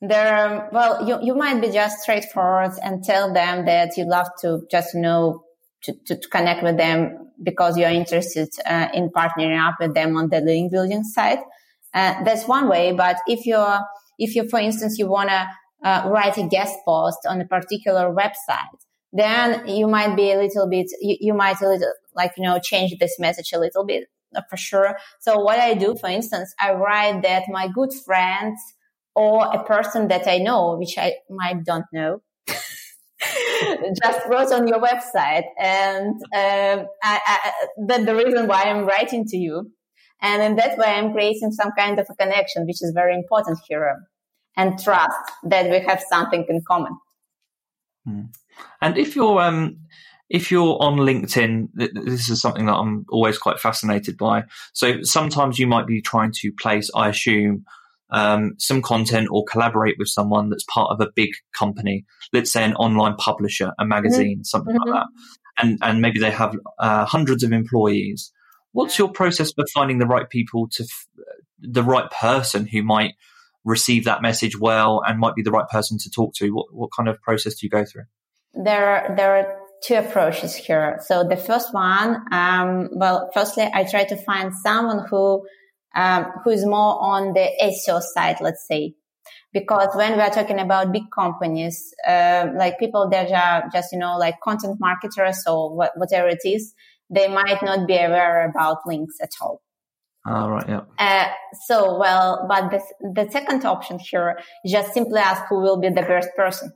There, 0.00 0.68
well, 0.72 1.06
you 1.06 1.18
you 1.22 1.34
might 1.34 1.60
be 1.60 1.70
just 1.70 2.00
straightforward 2.00 2.72
and 2.82 3.04
tell 3.04 3.32
them 3.32 3.66
that 3.66 3.96
you 3.96 4.08
love 4.08 4.28
to 4.40 4.62
just 4.70 4.94
know 4.94 5.44
to, 5.82 5.92
to, 6.06 6.16
to 6.16 6.28
connect 6.28 6.62
with 6.62 6.76
them 6.76 7.32
because 7.42 7.76
you're 7.76 7.90
interested 7.90 8.48
uh, 8.66 8.88
in 8.92 9.10
partnering 9.10 9.58
up 9.58 9.76
with 9.80 9.94
them 9.94 10.16
on 10.16 10.28
the 10.28 10.40
link 10.40 10.72
building 10.72 11.04
side. 11.04 11.38
Uh, 11.94 12.22
that's 12.24 12.46
one 12.46 12.68
way. 12.68 12.92
But 12.92 13.16
if 13.26 13.46
you're, 13.46 13.80
if 14.18 14.34
you, 14.34 14.48
for 14.48 14.58
instance, 14.58 14.98
you 14.98 15.08
want 15.08 15.30
to 15.30 15.46
uh, 15.84 16.08
write 16.08 16.36
a 16.36 16.46
guest 16.46 16.76
post 16.84 17.18
on 17.26 17.40
a 17.40 17.46
particular 17.46 18.14
website, 18.14 18.78
then 19.12 19.66
you 19.66 19.88
might 19.88 20.16
be 20.16 20.30
a 20.32 20.38
little 20.38 20.68
bit, 20.68 20.86
you, 21.00 21.16
you 21.20 21.34
might 21.34 21.60
a 21.60 21.68
little, 21.68 21.92
like, 22.14 22.32
you 22.36 22.44
know, 22.44 22.58
change 22.62 22.94
this 22.98 23.18
message 23.18 23.52
a 23.52 23.58
little 23.58 23.84
bit 23.84 24.04
uh, 24.34 24.42
for 24.48 24.56
sure. 24.56 24.96
So 25.20 25.40
what 25.40 25.58
I 25.58 25.74
do, 25.74 25.96
for 26.00 26.08
instance, 26.08 26.54
I 26.60 26.72
write 26.72 27.22
that 27.22 27.44
my 27.48 27.68
good 27.68 27.90
friends 28.04 28.60
or 29.14 29.44
a 29.44 29.64
person 29.64 30.08
that 30.08 30.28
I 30.28 30.38
know, 30.38 30.76
which 30.78 30.96
I 30.96 31.14
might 31.28 31.64
don't 31.64 31.86
know, 31.92 32.22
just 32.46 34.26
wrote 34.28 34.52
on 34.52 34.68
your 34.68 34.80
website. 34.80 35.44
And 35.58 36.14
um, 36.34 36.86
I, 37.02 37.20
I, 37.26 37.52
the 37.76 38.14
reason 38.14 38.46
why 38.46 38.62
I'm 38.62 38.84
writing 38.84 39.24
to 39.26 39.36
you. 39.36 39.72
And 40.22 40.42
in 40.42 40.56
that 40.56 40.76
way, 40.78 40.86
I'm 40.86 41.12
creating 41.12 41.50
some 41.52 41.72
kind 41.76 41.98
of 41.98 42.06
a 42.10 42.14
connection, 42.14 42.66
which 42.66 42.82
is 42.82 42.92
very 42.94 43.14
important 43.14 43.58
here. 43.66 43.96
And 44.56 44.78
trust 44.78 45.16
that 45.44 45.70
we 45.70 45.80
have 45.86 46.02
something 46.10 46.44
in 46.48 46.60
common. 46.66 46.92
Hmm. 48.04 48.22
And 48.80 48.96
if 48.96 49.16
you're, 49.16 49.40
um, 49.40 49.78
if 50.28 50.50
you're 50.50 50.80
on 50.80 50.98
LinkedIn, 50.98 51.68
this 51.74 52.30
is 52.30 52.40
something 52.40 52.66
that 52.66 52.74
I'm 52.74 53.04
always 53.08 53.36
quite 53.36 53.58
fascinated 53.58 54.16
by. 54.16 54.44
So 54.72 55.02
sometimes 55.02 55.58
you 55.58 55.66
might 55.66 55.86
be 55.86 56.00
trying 56.00 56.32
to 56.36 56.52
place, 56.52 56.90
I 56.94 57.08
assume, 57.08 57.64
um, 58.12 58.54
some 58.58 58.82
content 58.82 59.28
or 59.30 59.44
collaborate 59.44 59.96
with 59.98 60.08
someone 60.08 60.50
that's 60.50 60.64
part 60.64 60.90
of 60.90 61.00
a 61.00 61.10
big 61.14 61.30
company, 61.56 62.04
let's 62.32 62.52
say 62.52 62.64
an 62.64 62.74
online 62.74 63.14
publisher, 63.16 63.72
a 63.78 63.84
magazine, 63.84 64.38
mm-hmm. 64.38 64.44
something 64.44 64.74
mm-hmm. 64.74 64.90
like 64.90 65.02
that, 65.02 65.62
and 65.62 65.78
and 65.82 66.00
maybe 66.00 66.18
they 66.18 66.30
have 66.30 66.56
uh, 66.78 67.04
hundreds 67.04 67.42
of 67.42 67.52
employees. 67.52 68.32
What's 68.72 68.98
your 68.98 69.10
process 69.10 69.52
for 69.52 69.64
finding 69.72 69.98
the 69.98 70.06
right 70.06 70.28
people 70.28 70.68
to 70.72 70.84
f- 70.84 71.06
the 71.58 71.82
right 71.82 72.10
person 72.10 72.66
who 72.66 72.82
might 72.82 73.14
receive 73.64 74.04
that 74.04 74.22
message 74.22 74.58
well 74.58 75.02
and 75.06 75.18
might 75.18 75.34
be 75.34 75.42
the 75.42 75.50
right 75.50 75.68
person 75.68 75.98
to 75.98 76.10
talk 76.10 76.34
to? 76.36 76.50
What 76.50 76.66
what 76.72 76.90
kind 76.96 77.08
of 77.08 77.20
process 77.22 77.54
do 77.54 77.66
you 77.66 77.70
go 77.70 77.84
through? 77.84 78.04
There 78.54 78.86
are, 78.86 79.16
there 79.16 79.36
are 79.36 79.56
two 79.82 79.94
approaches 79.94 80.54
here. 80.54 81.00
So 81.06 81.24
the 81.24 81.36
first 81.36 81.72
one, 81.72 82.22
um, 82.32 82.90
well, 82.92 83.30
firstly, 83.32 83.68
I 83.72 83.84
try 83.84 84.04
to 84.04 84.16
find 84.16 84.52
someone 84.54 85.06
who 85.08 85.46
um, 85.94 86.26
who 86.44 86.50
is 86.50 86.64
more 86.64 87.02
on 87.02 87.32
the 87.32 87.48
SEO 87.62 88.00
side, 88.00 88.36
let's 88.40 88.66
say. 88.66 88.94
Because 89.52 89.88
when 89.94 90.16
we 90.16 90.20
are 90.20 90.30
talking 90.30 90.60
about 90.60 90.92
big 90.92 91.10
companies, 91.12 91.92
uh, 92.06 92.46
like 92.56 92.78
people 92.78 93.08
that 93.10 93.32
are 93.32 93.68
just, 93.72 93.92
you 93.92 93.98
know, 93.98 94.16
like 94.16 94.40
content 94.42 94.78
marketers 94.78 95.42
or 95.46 95.74
what, 95.74 95.92
whatever 95.96 96.28
it 96.28 96.40
is, 96.44 96.72
they 97.12 97.26
might 97.26 97.60
not 97.62 97.88
be 97.88 97.96
aware 97.96 98.48
about 98.48 98.78
links 98.86 99.16
at 99.20 99.30
all. 99.40 99.60
All 100.24 100.50
right, 100.50 100.68
yeah. 100.68 100.82
Uh, 100.98 101.28
so, 101.66 101.98
well, 101.98 102.46
but 102.48 102.70
the, 102.70 102.80
the 103.14 103.30
second 103.30 103.64
option 103.64 103.98
here 103.98 104.38
is 104.64 104.70
just 104.72 104.92
simply 104.92 105.18
ask 105.18 105.42
who 105.48 105.60
will 105.60 105.80
be 105.80 105.88
the 105.88 106.02
best 106.02 106.28
person. 106.36 106.72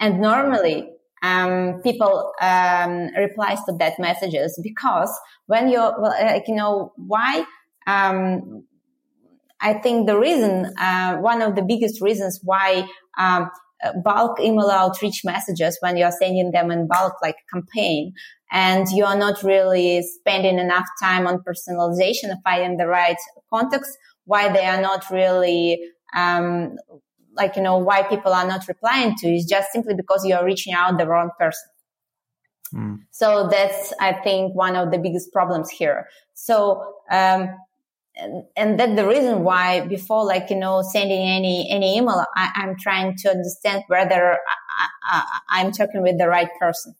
And 0.00 0.20
normally, 0.20 0.90
um, 1.22 1.80
people 1.82 2.32
um, 2.40 3.08
replies 3.16 3.58
to 3.64 3.76
that 3.78 3.98
messages 3.98 4.58
because 4.62 5.10
when 5.46 5.70
well, 5.70 6.14
like, 6.20 6.44
you 6.46 6.54
know, 6.54 6.92
why 6.96 7.44
um, 7.86 8.64
I 9.60 9.74
think 9.74 10.06
the 10.06 10.18
reason, 10.18 10.72
uh, 10.78 11.16
one 11.16 11.42
of 11.42 11.56
the 11.56 11.62
biggest 11.62 12.00
reasons 12.00 12.40
why 12.42 12.86
um, 13.18 13.50
bulk 14.04 14.40
email 14.40 14.70
outreach 14.70 15.22
messages 15.24 15.76
when 15.80 15.96
you're 15.96 16.10
sending 16.10 16.50
them 16.50 16.70
in 16.70 16.86
bulk 16.86 17.14
like 17.22 17.36
campaign 17.52 18.12
and 18.50 18.86
you're 18.92 19.16
not 19.16 19.42
really 19.42 20.02
spending 20.02 20.58
enough 20.58 20.86
time 21.00 21.26
on 21.26 21.38
personalization 21.38 22.34
finding 22.44 22.76
the 22.76 22.86
right 22.86 23.16
context 23.52 23.90
why 24.24 24.52
they 24.52 24.64
are 24.64 24.80
not 24.80 25.04
really 25.10 25.78
um, 26.16 26.76
like 27.38 27.56
you 27.56 27.62
know 27.62 27.78
why 27.78 28.02
people 28.02 28.32
are 28.32 28.46
not 28.46 28.66
replying 28.68 29.14
to 29.16 29.28
is 29.28 29.46
just 29.46 29.72
simply 29.72 29.94
because 29.94 30.26
you're 30.26 30.44
reaching 30.44 30.74
out 30.74 30.98
the 30.98 31.06
wrong 31.06 31.30
person 31.38 31.68
mm. 32.74 32.98
so 33.10 33.48
that's 33.50 33.94
i 34.00 34.12
think 34.12 34.54
one 34.54 34.76
of 34.76 34.90
the 34.90 34.98
biggest 34.98 35.32
problems 35.32 35.70
here 35.70 36.08
so 36.34 36.94
um, 37.10 37.48
and, 38.16 38.44
and 38.56 38.80
that's 38.80 38.96
the 38.96 39.06
reason 39.06 39.44
why 39.44 39.80
before 39.86 40.24
like 40.24 40.50
you 40.50 40.56
know 40.56 40.82
sending 40.82 41.26
any 41.26 41.68
any 41.70 41.96
email 41.96 42.24
I, 42.36 42.50
am 42.56 42.76
trying 42.78 43.16
to 43.18 43.30
understand 43.30 43.84
whether 43.86 44.38
I, 45.10 45.62
am 45.62 45.72
talking 45.72 46.02
with 46.02 46.18
the 46.18 46.28
right 46.28 46.50
person 46.60 46.94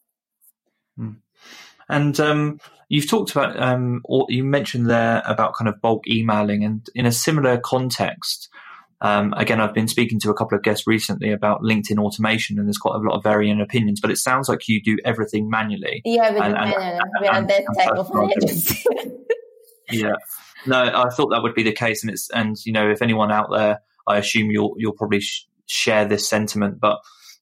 hmm. 0.97 1.13
and 1.89 2.19
um, 2.21 2.61
you've 2.89 3.09
talked 3.09 3.33
about 3.33 3.61
um, 3.61 4.01
or 4.05 4.27
you 4.29 4.45
mentioned 4.45 4.89
there 4.89 5.23
about 5.27 5.55
kind 5.55 5.69
of 5.69 5.81
bulk 5.81 6.09
emailing 6.09 6.65
and 6.65 6.87
in 6.95 7.05
a 7.05 7.13
similar 7.13 7.59
context 7.59 8.48
um, 9.01 9.33
again, 9.37 9.61
I've 9.61 9.75
been 9.75 9.87
speaking 9.87 10.19
to 10.21 10.31
a 10.31 10.35
couple 10.35 10.57
of 10.57 10.65
guests 10.65 10.87
recently 10.87 11.31
about 11.31 11.63
LinkedIn 11.63 11.99
automation, 11.99 12.59
and 12.59 12.67
there's 12.67 12.79
quite 12.79 12.97
a 12.97 12.99
lot 12.99 13.17
of 13.17 13.23
varying 13.23 13.61
opinions. 13.61 14.01
But 14.01 14.11
it 14.11 14.19
sounds 14.19 14.49
like 14.49 14.67
you 14.67 14.83
do 14.83 14.99
everything 15.05 15.49
manually. 15.49 16.03
Yeah, 16.05 16.33
we 16.33 16.41
do 16.41 16.53
manually. 16.53 17.01
We 17.21 17.29
are 17.29 17.43
that 17.43 17.65
type 17.77 17.93
of 17.93 18.11
agency. 18.31 18.85
yeah, 19.91 20.15
no, 20.67 20.83
I 20.83 21.11
thought 21.11 21.31
that 21.31 21.43
would 21.43 21.55
be 21.55 21.63
the 21.63 21.73
case, 21.73 22.03
and 22.03 22.11
it's 22.11 22.29
and 22.31 22.57
you 22.65 22.73
know 22.73 22.91
if 22.91 23.01
anyone 23.01 23.31
out 23.31 23.51
there, 23.53 23.81
I 24.09 24.19
assume 24.19 24.51
you'll 24.51 24.75
you'll 24.79 24.97
probably 24.97 25.21
sh- 25.21 25.47
share 25.67 26.05
this 26.05 26.29
sentiment, 26.29 26.81
but 26.81 26.99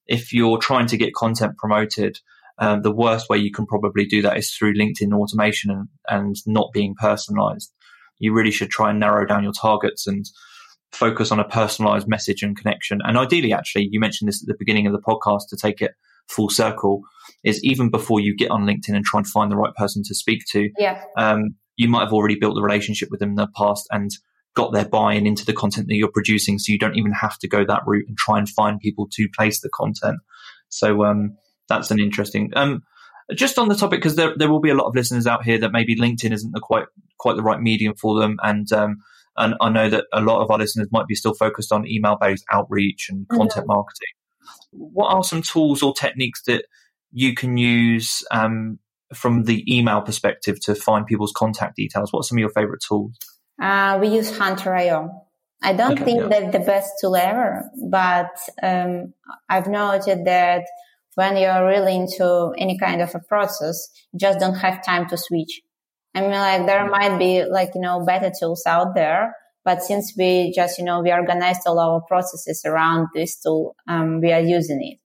if 0.07 0.33
you're 0.33 0.59
trying 0.59 0.87
to 0.89 0.97
get 0.97 1.15
content 1.15 1.57
promoted, 1.57 2.19
um, 2.59 2.83
the 2.83 2.93
worst 2.93 3.29
way 3.29 3.39
you 3.39 3.51
can 3.51 3.67
probably 3.67 4.05
do 4.05 4.23
that 4.23 4.37
is 4.37 4.53
through 4.53 4.75
LinkedIn 4.75 5.13
automation 5.13 5.71
and, 5.71 5.89
and 6.09 6.37
not 6.47 6.73
being 6.73 6.95
personalized. 6.95 7.73
You 8.19 8.33
really 8.33 8.51
should 8.51 8.71
try 8.71 8.91
and 8.91 9.01
narrow 9.01 9.27
down 9.27 9.43
your 9.43 9.53
targets 9.53 10.07
and 10.07 10.25
focus 10.93 11.31
on 11.31 11.41
a 11.41 11.45
personalized 11.45 12.09
message 12.09 12.43
and 12.43 12.57
connection. 12.57 13.01
And 13.05 13.19
ideally, 13.19 13.53
actually, 13.53 13.89
you 13.91 14.01
mentioned 14.01 14.29
this 14.29 14.43
at 14.43 14.49
the 14.49 14.57
beginning 14.59 14.87
of 14.87 14.93
the 14.93 15.01
podcast 15.01 15.49
to 15.51 15.57
take 15.57 15.83
it 15.83 15.93
full 16.29 16.49
circle 16.49 17.03
is 17.45 17.63
even 17.63 17.91
before 17.91 18.21
you 18.21 18.37
get 18.37 18.51
on 18.51 18.65
LinkedIn 18.65 18.95
and 18.95 19.05
try 19.05 19.19
and 19.19 19.27
find 19.27 19.51
the 19.51 19.57
right 19.57 19.75
person 19.75 20.03
to 20.05 20.15
speak 20.15 20.43
to. 20.51 20.71
Yeah. 20.79 21.03
Um, 21.17 21.57
you 21.77 21.89
might 21.89 22.05
have 22.05 22.13
already 22.13 22.37
built 22.37 22.55
the 22.55 22.63
relationship 22.63 23.11
with 23.11 23.21
them 23.21 23.31
in 23.31 23.35
the 23.37 23.49
past 23.57 23.87
and 23.91 24.11
got 24.55 24.73
their 24.73 24.87
buy-in 24.87 25.27
into 25.27 25.45
the 25.45 25.53
content 25.53 25.87
that 25.89 25.95
you're 25.95 26.11
producing. 26.11 26.59
So 26.59 26.73
you 26.73 26.79
don't 26.79 26.97
even 26.97 27.13
have 27.13 27.39
to 27.41 27.49
go 27.49 27.65
that 27.67 27.83
route 27.87 28.07
and 28.09 28.17
try 28.17 28.39
and 28.39 28.49
find 28.49 28.81
people 28.81 29.07
to 29.13 29.29
place 29.37 29.61
the 29.61 29.69
content. 29.69 30.19
So, 30.69 31.05
um, 31.05 31.37
that's 31.69 31.91
an 31.91 32.01
interesting, 32.01 32.53
um, 32.57 32.83
just 33.35 33.59
on 33.59 33.69
the 33.69 33.75
topic, 33.75 34.01
because 34.01 34.17
there, 34.17 34.35
there 34.37 34.51
will 34.51 34.61
be 34.61 34.71
a 34.71 34.75
lot 34.75 34.87
of 34.87 34.95
listeners 34.95 35.27
out 35.27 35.45
here 35.45 35.59
that 35.59 35.73
maybe 35.73 35.97
LinkedIn 35.97 36.33
isn't 36.33 36.53
the 36.53 36.61
quite, 36.61 36.87
quite 37.19 37.37
the 37.37 37.43
right 37.43 37.61
medium 37.61 37.95
for 37.95 38.19
them. 38.19 38.39
And, 38.43 38.73
um, 38.73 38.97
and 39.39 39.55
I 39.61 39.69
know 39.69 39.89
that 39.91 40.05
a 40.13 40.21
lot 40.21 40.43
of 40.43 40.51
our 40.51 40.59
listeners 40.59 40.89
might 40.91 41.07
be 41.07 41.15
still 41.15 41.35
focused 41.35 41.73
on 41.73 41.87
email 41.87 42.17
based 42.21 42.45
outreach 42.53 43.07
and 43.09 43.27
mm-hmm. 43.27 43.37
content 43.37 43.67
mm-hmm. 43.67 43.75
marketing. 43.75 44.09
What 44.71 45.13
are 45.13 45.25
some 45.25 45.43
tools 45.43 45.83
or 45.83 45.95
techniques 45.95 46.43
that 46.47 46.65
you 47.13 47.35
can 47.35 47.57
use 47.57 48.23
um, 48.31 48.79
from 49.15 49.45
the 49.45 49.65
email 49.73 50.03
perspective 50.03 50.61
to 50.63 50.75
find 50.75 51.07
people's 51.07 51.33
contact 51.35 51.77
details? 51.77 52.13
What 52.13 52.21
are 52.21 52.25
some 52.25 52.39
of 52.39 52.41
your 52.41 52.51
favorite 52.51 52.83
tools? 52.87 53.17
Uh, 53.61 53.99
we 54.01 54.09
use 54.09 54.37
Hunter.io. 54.37 55.23
I 55.63 55.73
don't 55.73 55.93
okay, 55.93 56.05
think 56.05 56.21
yeah. 56.21 56.29
that's 56.29 56.53
the 56.53 56.65
best 56.65 56.93
tool 57.01 57.17
ever, 57.17 57.71
but 57.91 58.37
um, 58.63 59.15
I've 59.49 59.67
noted 59.67 60.27
that 60.27 60.65
when 61.15 61.37
you're 61.37 61.67
really 61.67 61.97
into 61.97 62.53
any 62.59 62.79
kind 62.79 63.01
of 63.01 63.15
a 63.15 63.21
process, 63.21 63.89
you 64.13 64.19
just 64.19 64.39
don't 64.39 64.55
have 64.55 64.85
time 64.85 65.09
to 65.09 65.17
switch. 65.17 65.63
I 66.17 66.21
mean, 66.23 66.31
like 66.31 66.67
there 66.67 66.89
might 66.89 67.19
be 67.19 67.45
like, 67.45 67.71
you 67.75 67.83
know, 67.83 68.03
better 68.05 68.33
tools 68.41 68.63
out 68.67 68.95
there, 68.95 69.35
but 69.67 69.83
since 69.83 70.15
we 70.17 70.51
just, 70.51 70.79
you 70.79 70.85
know, 70.85 71.03
we 71.03 71.13
organized 71.13 71.61
all 71.67 71.79
our 71.79 72.01
processes 72.01 72.63
around 72.65 73.09
this 73.15 73.39
tool, 73.39 73.77
um, 73.87 74.21
we 74.23 74.33
are 74.33 74.41
using 74.41 74.81
it. 74.83 74.99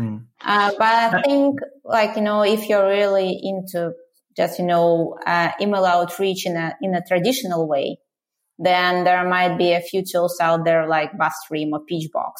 Mm. 0.00 0.24
Uh, 0.40 0.70
but 0.78 0.82
I 0.82 1.22
think 1.22 1.58
like, 1.84 2.16
you 2.16 2.22
know, 2.22 2.42
if 2.42 2.70
you're 2.70 2.88
really 2.88 3.38
into 3.42 3.92
just, 4.34 4.58
you 4.58 4.64
know, 4.64 5.18
uh, 5.26 5.50
email 5.60 5.84
outreach 5.84 6.46
in 6.46 6.56
a, 6.56 6.74
in 6.80 6.94
a 6.94 7.04
traditional 7.06 7.68
way, 7.68 7.98
then 8.58 9.04
there 9.04 9.28
might 9.28 9.58
be 9.58 9.72
a 9.72 9.80
few 9.80 10.02
tools 10.02 10.38
out 10.40 10.64
there 10.64 10.88
like 10.88 11.12
BuzzStream 11.12 11.72
or 11.72 11.80
Pitchbox 11.80 12.32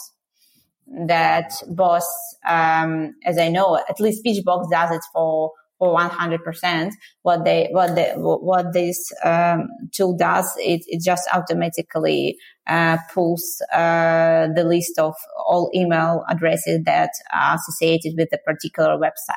that 1.06 1.52
both, 1.68 2.08
um, 2.48 3.14
as 3.26 3.36
I 3.36 3.48
know, 3.48 3.76
at 3.76 4.00
least 4.00 4.24
Pitchbox 4.24 4.70
does 4.70 4.90
it 4.90 5.02
for 5.12 5.52
for 5.78 5.96
100%. 5.96 6.90
What 7.22 7.44
they, 7.44 7.68
what 7.70 7.94
they, 7.94 8.12
what 8.16 8.72
this 8.72 9.12
um, 9.24 9.68
tool 9.92 10.16
does, 10.16 10.52
it, 10.58 10.82
it 10.86 11.02
just 11.02 11.28
automatically 11.32 12.36
uh, 12.66 12.98
pulls 13.12 13.62
uh, 13.72 14.48
the 14.54 14.64
list 14.64 14.98
of 14.98 15.14
all 15.46 15.70
email 15.74 16.24
addresses 16.28 16.82
that 16.84 17.10
are 17.34 17.56
associated 17.56 18.14
with 18.16 18.28
a 18.32 18.38
particular 18.38 18.98
website. 18.98 19.36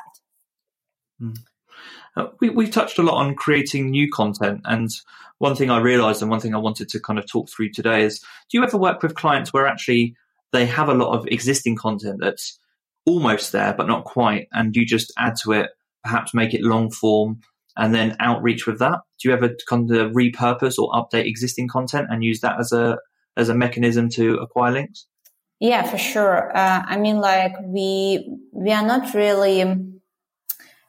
Mm. 1.20 1.36
Uh, 2.14 2.26
we, 2.40 2.50
we've 2.50 2.70
touched 2.70 2.98
a 2.98 3.02
lot 3.02 3.16
on 3.16 3.34
creating 3.34 3.90
new 3.90 4.10
content. 4.10 4.60
And 4.64 4.90
one 5.38 5.56
thing 5.56 5.70
I 5.70 5.78
realized 5.78 6.20
and 6.20 6.30
one 6.30 6.40
thing 6.40 6.54
I 6.54 6.58
wanted 6.58 6.88
to 6.90 7.00
kind 7.00 7.18
of 7.18 7.26
talk 7.26 7.48
through 7.48 7.70
today 7.70 8.02
is 8.02 8.20
do 8.20 8.58
you 8.58 8.64
ever 8.64 8.76
work 8.76 9.02
with 9.02 9.14
clients 9.14 9.52
where 9.52 9.66
actually 9.66 10.14
they 10.52 10.66
have 10.66 10.88
a 10.88 10.94
lot 10.94 11.16
of 11.16 11.26
existing 11.28 11.76
content 11.76 12.18
that's 12.20 12.58
almost 13.06 13.52
there, 13.52 13.72
but 13.72 13.86
not 13.86 14.04
quite, 14.04 14.48
and 14.52 14.76
you 14.76 14.86
just 14.86 15.12
add 15.18 15.34
to 15.36 15.52
it 15.52 15.70
perhaps 16.02 16.34
make 16.34 16.54
it 16.54 16.62
long 16.62 16.90
form 16.90 17.40
and 17.76 17.94
then 17.94 18.16
outreach 18.20 18.66
with 18.66 18.78
that? 18.78 19.00
Do 19.20 19.28
you 19.28 19.34
ever 19.34 19.50
kind 19.68 19.90
of 19.90 20.12
repurpose 20.12 20.78
or 20.78 20.90
update 20.92 21.26
existing 21.26 21.68
content 21.68 22.08
and 22.10 22.24
use 22.24 22.40
that 22.40 22.58
as 22.58 22.72
a 22.72 22.98
as 23.36 23.48
a 23.48 23.54
mechanism 23.54 24.08
to 24.10 24.34
acquire 24.36 24.72
links? 24.72 25.06
Yeah, 25.60 25.82
for 25.84 25.98
sure. 25.98 26.56
Uh, 26.56 26.82
I 26.84 26.96
mean, 26.98 27.18
like 27.18 27.54
we 27.64 28.38
we 28.52 28.72
are 28.72 28.84
not 28.84 29.14
really 29.14 29.92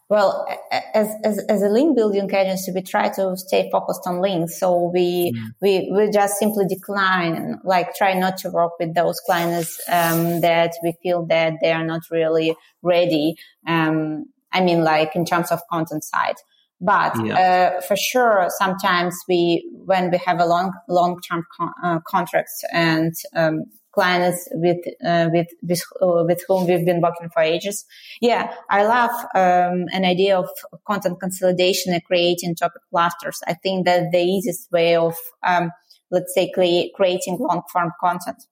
well 0.09 0.47
as, 0.71 1.07
as 1.23 1.39
as 1.47 1.61
a 1.61 1.69
link 1.69 1.95
building 1.95 2.29
agency. 2.33 2.71
We 2.71 2.81
try 2.81 3.09
to 3.09 3.37
stay 3.37 3.69
focused 3.71 4.01
on 4.05 4.21
links, 4.21 4.59
so 4.59 4.91
we 4.93 5.31
mm. 5.31 5.47
we 5.61 5.91
we 5.95 6.09
just 6.11 6.37
simply 6.37 6.65
decline, 6.67 7.59
like 7.63 7.95
try 7.95 8.13
not 8.13 8.37
to 8.37 8.49
work 8.49 8.73
with 8.79 8.93
those 8.95 9.19
clients 9.19 9.79
um, 9.89 10.41
that 10.41 10.71
we 10.83 10.93
feel 11.01 11.25
that 11.27 11.53
they 11.61 11.71
are 11.71 11.85
not 11.85 12.01
really 12.11 12.55
ready. 12.81 13.35
Um, 13.67 14.25
I 14.53 14.61
mean, 14.61 14.83
like 14.83 15.15
in 15.15 15.25
terms 15.25 15.51
of 15.51 15.59
content 15.69 16.03
side. 16.03 16.35
But 16.79 17.13
yeah. 17.25 17.77
uh, 17.77 17.81
for 17.81 17.95
sure, 17.95 18.47
sometimes 18.57 19.15
we, 19.27 19.69
when 19.85 20.11
we 20.11 20.17
have 20.25 20.39
a 20.39 20.45
long, 20.45 20.73
long-term 20.89 21.45
con- 21.55 21.73
uh, 21.81 21.99
contracts 22.05 22.61
and 22.73 23.13
um, 23.35 23.63
clients 23.93 24.49
with 24.51 24.79
uh, 25.05 25.29
with 25.31 25.47
with, 25.61 25.81
uh, 26.01 26.23
with 26.25 26.43
whom 26.47 26.67
we've 26.67 26.85
been 26.85 26.99
working 26.99 27.29
for 27.29 27.41
ages. 27.41 27.85
Yeah, 28.21 28.53
I 28.69 28.83
love 28.83 29.11
um, 29.35 29.85
an 29.93 30.03
idea 30.03 30.37
of 30.37 30.49
content 30.85 31.19
consolidation 31.19 31.93
and 31.93 32.03
creating 32.03 32.55
topic 32.55 32.81
clusters. 32.89 33.39
I 33.47 33.53
think 33.53 33.85
that 33.85 34.11
the 34.11 34.19
easiest 34.19 34.71
way 34.71 34.95
of 34.95 35.15
um, 35.47 35.71
let's 36.11 36.33
say 36.33 36.51
cre- 36.53 36.91
creating 36.95 37.37
long 37.39 37.61
form 37.71 37.91
content, 38.01 38.43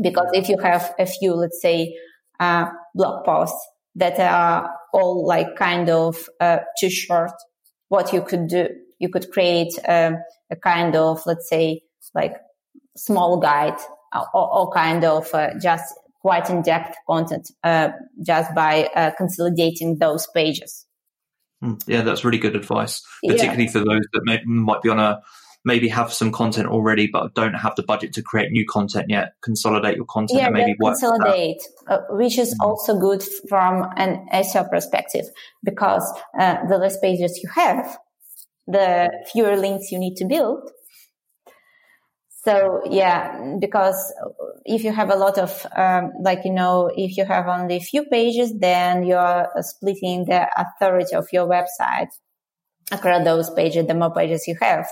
because 0.00 0.30
if 0.34 0.48
you 0.48 0.58
have 0.58 0.94
a 0.98 1.06
few, 1.06 1.34
let's 1.34 1.60
say, 1.60 1.96
uh, 2.38 2.66
blog 2.94 3.24
posts 3.24 3.58
that 3.96 4.20
are 4.20 4.70
all 4.92 5.26
like 5.26 5.56
kind 5.56 5.88
of 5.88 6.16
uh, 6.40 6.58
too 6.80 6.90
short. 6.90 7.32
What 7.88 8.12
you 8.12 8.22
could 8.22 8.48
do, 8.48 8.68
you 8.98 9.08
could 9.08 9.30
create 9.32 9.72
um, 9.88 10.18
a 10.50 10.56
kind 10.56 10.94
of, 10.94 11.22
let's 11.26 11.48
say, 11.48 11.82
like 12.14 12.36
small 12.96 13.38
guide 13.38 13.78
or, 14.34 14.54
or 14.54 14.72
kind 14.72 15.04
of 15.04 15.32
uh, 15.34 15.50
just 15.60 15.94
quite 16.20 16.50
in-depth 16.50 16.96
content 17.08 17.50
uh, 17.64 17.90
just 18.24 18.54
by 18.54 18.88
uh, 18.94 19.10
consolidating 19.16 19.98
those 19.98 20.26
pages. 20.34 20.86
Hmm. 21.62 21.74
Yeah, 21.86 22.02
that's 22.02 22.24
really 22.24 22.38
good 22.38 22.56
advice, 22.56 23.02
particularly 23.26 23.64
yeah. 23.64 23.70
for 23.70 23.78
those 23.80 24.02
that 24.12 24.22
may, 24.24 24.42
might 24.44 24.82
be 24.82 24.88
on 24.88 24.98
a 24.98 25.20
maybe 25.64 25.88
have 25.88 26.12
some 26.12 26.32
content 26.32 26.68
already, 26.68 27.06
but 27.06 27.34
don't 27.34 27.54
have 27.54 27.74
the 27.76 27.82
budget 27.82 28.12
to 28.14 28.22
create 28.22 28.50
new 28.50 28.64
content 28.66 29.06
yet. 29.08 29.34
Consolidate 29.42 29.96
your 29.96 30.06
content 30.06 30.40
yeah, 30.40 30.46
and 30.46 30.54
maybe 30.54 30.74
work 30.80 30.98
consolidate, 30.98 31.62
uh, 31.88 31.98
which 32.10 32.38
is 32.38 32.54
mm-hmm. 32.54 32.70
also 32.70 32.98
good 32.98 33.22
from 33.48 33.88
an 33.96 34.26
SEO 34.32 34.68
perspective 34.70 35.26
because 35.62 36.04
uh, 36.38 36.56
the 36.68 36.78
less 36.78 36.98
pages 37.00 37.40
you 37.42 37.50
have, 37.54 37.98
the 38.66 39.10
fewer 39.32 39.56
links 39.56 39.92
you 39.92 39.98
need 39.98 40.16
to 40.16 40.24
build. 40.24 40.70
So 42.42 42.80
yeah, 42.88 43.56
because 43.60 44.14
if 44.64 44.82
you 44.82 44.92
have 44.92 45.10
a 45.10 45.16
lot 45.16 45.36
of, 45.36 45.66
um, 45.76 46.12
like, 46.22 46.40
you 46.46 46.52
know, 46.52 46.90
if 46.96 47.18
you 47.18 47.26
have 47.26 47.46
only 47.48 47.76
a 47.76 47.80
few 47.80 48.04
pages, 48.04 48.58
then 48.58 49.04
you're 49.04 49.46
splitting 49.60 50.24
the 50.24 50.48
authority 50.56 51.14
of 51.14 51.26
your 51.34 51.46
website 51.46 52.08
across 52.90 53.24
those 53.24 53.50
pages, 53.50 53.86
the 53.86 53.94
more 53.94 54.12
pages 54.14 54.48
you 54.48 54.56
have 54.58 54.88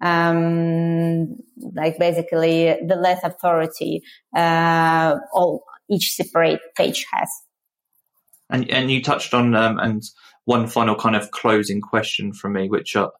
um, 0.00 1.36
like 1.74 1.98
basically 1.98 2.76
the 2.86 2.96
less 2.96 3.22
authority 3.22 4.02
uh, 4.34 5.16
all 5.32 5.64
each 5.90 6.14
separate 6.14 6.60
page 6.76 7.06
has. 7.12 7.28
And 8.48 8.68
and 8.70 8.90
you 8.90 9.02
touched 9.02 9.34
on 9.34 9.54
um, 9.54 9.78
and 9.78 10.02
one 10.44 10.66
final 10.66 10.96
kind 10.96 11.16
of 11.16 11.30
closing 11.30 11.80
question 11.80 12.32
from 12.32 12.54
me, 12.54 12.68
which 12.68 12.96
I'll, 12.96 13.12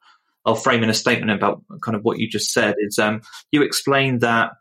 I'll 0.44 0.54
frame 0.54 0.82
in 0.82 0.90
a 0.90 0.94
statement 0.94 1.30
about 1.30 1.62
kind 1.82 1.94
of 1.94 2.02
what 2.02 2.18
you 2.18 2.28
just 2.28 2.52
said. 2.52 2.74
Is 2.78 2.98
um, 2.98 3.22
you 3.52 3.62
explained 3.62 4.22
that 4.22 4.52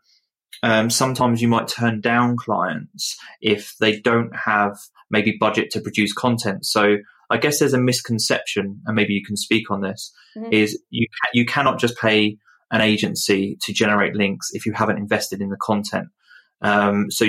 um, 0.62 0.90
sometimes 0.90 1.40
you 1.40 1.48
might 1.48 1.68
turn 1.68 2.00
down 2.00 2.36
clients 2.36 3.16
if 3.40 3.74
they 3.80 4.00
don't 4.00 4.34
have 4.36 4.78
maybe 5.10 5.36
budget 5.38 5.70
to 5.70 5.80
produce 5.80 6.12
content. 6.12 6.64
So 6.66 6.98
I 7.30 7.38
guess 7.38 7.60
there's 7.60 7.74
a 7.74 7.80
misconception, 7.80 8.80
and 8.86 8.96
maybe 8.96 9.14
you 9.14 9.24
can 9.24 9.36
speak 9.36 9.70
on 9.70 9.80
this, 9.80 10.12
mm-hmm. 10.36 10.52
is 10.52 10.80
you 10.90 11.06
you 11.32 11.46
cannot 11.46 11.78
just 11.78 11.96
pay 11.96 12.36
an 12.70 12.80
agency 12.80 13.56
to 13.62 13.72
generate 13.72 14.14
links 14.14 14.48
if 14.52 14.66
you 14.66 14.72
haven't 14.72 14.98
invested 14.98 15.40
in 15.40 15.48
the 15.48 15.56
content. 15.60 16.08
Um, 16.62 17.10
so 17.10 17.26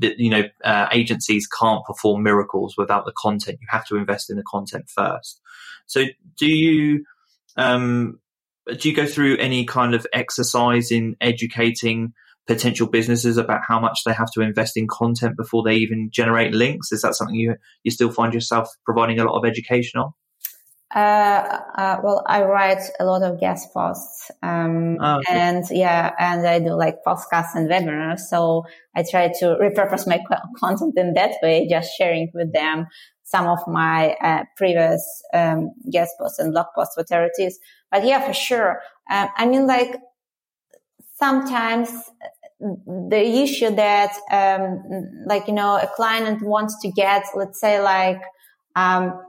you 0.00 0.30
know 0.30 0.42
uh, 0.64 0.88
agencies 0.92 1.46
can't 1.46 1.84
perform 1.86 2.22
miracles 2.22 2.74
without 2.76 3.06
the 3.06 3.14
content. 3.16 3.58
You 3.60 3.68
have 3.70 3.86
to 3.86 3.96
invest 3.96 4.30
in 4.30 4.36
the 4.36 4.42
content 4.42 4.86
first. 4.88 5.40
So 5.86 6.04
do 6.36 6.46
you 6.46 7.04
um, 7.56 8.18
do 8.78 8.88
you 8.88 8.94
go 8.94 9.06
through 9.06 9.36
any 9.38 9.64
kind 9.64 9.94
of 9.94 10.06
exercise 10.12 10.90
in 10.90 11.16
educating 11.20 12.12
potential 12.46 12.86
businesses 12.86 13.36
about 13.36 13.60
how 13.66 13.80
much 13.80 14.00
they 14.04 14.12
have 14.12 14.30
to 14.32 14.40
invest 14.40 14.76
in 14.76 14.86
content 14.88 15.36
before 15.36 15.62
they 15.64 15.76
even 15.76 16.10
generate 16.12 16.52
links? 16.52 16.92
Is 16.92 17.02
that 17.02 17.14
something 17.14 17.36
you 17.36 17.56
you 17.82 17.90
still 17.90 18.10
find 18.10 18.32
yourself 18.32 18.68
providing 18.84 19.18
a 19.18 19.24
lot 19.24 19.38
of 19.38 19.44
education 19.44 20.00
on? 20.00 20.12
Uh, 20.94 21.60
uh, 21.76 22.00
well, 22.02 22.24
I 22.26 22.44
write 22.44 22.82
a 23.00 23.04
lot 23.04 23.22
of 23.22 23.40
guest 23.40 23.74
posts, 23.74 24.30
um, 24.42 24.98
oh, 25.00 25.18
okay. 25.18 25.32
and 25.32 25.64
yeah, 25.70 26.12
and 26.18 26.46
I 26.46 26.60
do 26.60 26.74
like 26.74 27.02
podcasts 27.04 27.56
and 27.56 27.68
webinars. 27.68 28.20
So 28.20 28.64
I 28.94 29.02
try 29.02 29.28
to 29.40 29.56
repurpose 29.60 30.06
my 30.06 30.20
content 30.58 30.94
in 30.96 31.14
that 31.14 31.32
way, 31.42 31.66
just 31.68 31.90
sharing 31.98 32.30
with 32.32 32.52
them 32.52 32.86
some 33.24 33.48
of 33.48 33.58
my 33.66 34.14
uh, 34.22 34.44
previous 34.56 35.02
um, 35.34 35.72
guest 35.90 36.12
posts 36.20 36.38
and 36.38 36.52
blog 36.52 36.66
posts, 36.76 36.96
whatever 36.96 37.26
it 37.26 37.42
is. 37.42 37.58
But 37.90 38.04
yeah, 38.04 38.24
for 38.24 38.32
sure. 38.32 38.80
Um, 39.10 39.28
I 39.36 39.46
mean, 39.46 39.66
like 39.66 39.96
sometimes 41.18 41.90
the 42.58 43.42
issue 43.42 43.74
that, 43.74 44.12
um, 44.30 44.82
like 45.26 45.46
you 45.46 45.54
know, 45.54 45.76
a 45.76 45.86
client 45.94 46.42
wants 46.42 46.80
to 46.82 46.90
get, 46.90 47.24
let's 47.34 47.60
say, 47.60 47.80
like 47.80 48.20
um, 48.74 49.20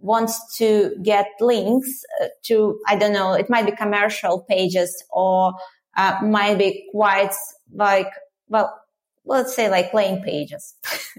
wants 0.00 0.56
to 0.58 0.96
get 1.02 1.26
links 1.40 2.02
uh, 2.20 2.26
to, 2.44 2.78
I 2.86 2.96
don't 2.96 3.12
know, 3.12 3.34
it 3.34 3.48
might 3.48 3.66
be 3.66 3.72
commercial 3.72 4.44
pages 4.48 5.02
or 5.10 5.52
uh, 5.96 6.18
might 6.22 6.58
be 6.58 6.88
quite 6.90 7.34
like, 7.72 8.08
well, 8.48 8.76
let's 9.24 9.54
say 9.54 9.70
like 9.70 9.94
lane 9.94 10.22
pages, 10.22 10.74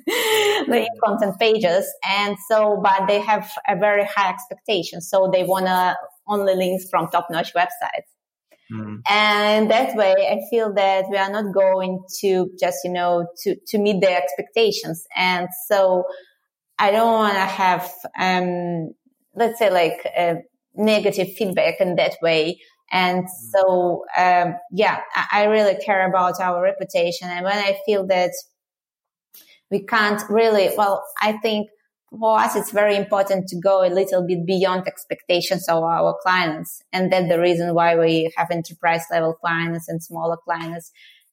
lane 0.67 0.87
content 1.03 1.39
pages. 1.39 1.87
And 2.07 2.35
so, 2.49 2.79
but 2.83 3.07
they 3.07 3.19
have 3.21 3.49
a 3.67 3.77
very 3.77 4.05
high 4.05 4.29
expectation. 4.29 5.01
So 5.01 5.29
they 5.31 5.43
want 5.43 5.67
to 5.67 5.95
only 6.27 6.55
links 6.55 6.89
from 6.89 7.07
top 7.09 7.27
notch 7.29 7.53
websites. 7.53 8.12
Mm. 8.73 9.01
And 9.09 9.69
that 9.69 9.95
way, 9.95 10.13
I 10.13 10.39
feel 10.49 10.73
that 10.73 11.05
we 11.09 11.17
are 11.17 11.29
not 11.29 11.53
going 11.53 12.03
to 12.21 12.49
just, 12.59 12.79
you 12.83 12.91
know, 12.91 13.27
to, 13.43 13.55
to 13.67 13.77
meet 13.77 14.01
their 14.01 14.17
expectations. 14.17 15.05
And 15.15 15.47
so 15.67 16.05
I 16.79 16.91
don't 16.91 17.13
want 17.13 17.35
to 17.35 17.39
have, 17.41 17.91
um, 18.19 18.93
let's 19.35 19.59
say 19.59 19.69
like 19.69 20.05
negative 20.75 21.33
feedback 21.37 21.79
in 21.79 21.95
that 21.95 22.15
way. 22.21 22.59
And 22.91 23.25
mm-hmm. 23.25 23.49
so, 23.51 24.05
um, 24.17 24.55
yeah, 24.71 25.01
I, 25.15 25.41
I 25.41 25.43
really 25.45 25.75
care 25.83 26.07
about 26.07 26.39
our 26.41 26.61
reputation. 26.61 27.29
And 27.29 27.45
when 27.45 27.57
I 27.57 27.77
feel 27.85 28.07
that 28.07 28.31
we 29.69 29.85
can't 29.85 30.21
really, 30.29 30.71
well, 30.77 31.03
I 31.21 31.33
think 31.37 31.69
for 32.19 32.39
us, 32.39 32.55
it's 32.55 32.71
very 32.71 32.95
important 32.95 33.47
to 33.47 33.59
go 33.59 33.83
a 33.83 33.89
little 33.89 34.25
bit 34.25 34.45
beyond 34.45 34.87
expectations 34.87 35.67
of 35.67 35.83
our 35.83 36.15
clients. 36.21 36.81
And 36.91 37.11
that's 37.11 37.27
the 37.27 37.39
reason 37.39 37.73
why 37.73 37.97
we 37.97 38.31
have 38.37 38.51
enterprise 38.51 39.03
level 39.11 39.33
clients 39.33 39.87
and 39.89 40.03
smaller 40.03 40.37
clients. 40.37 40.91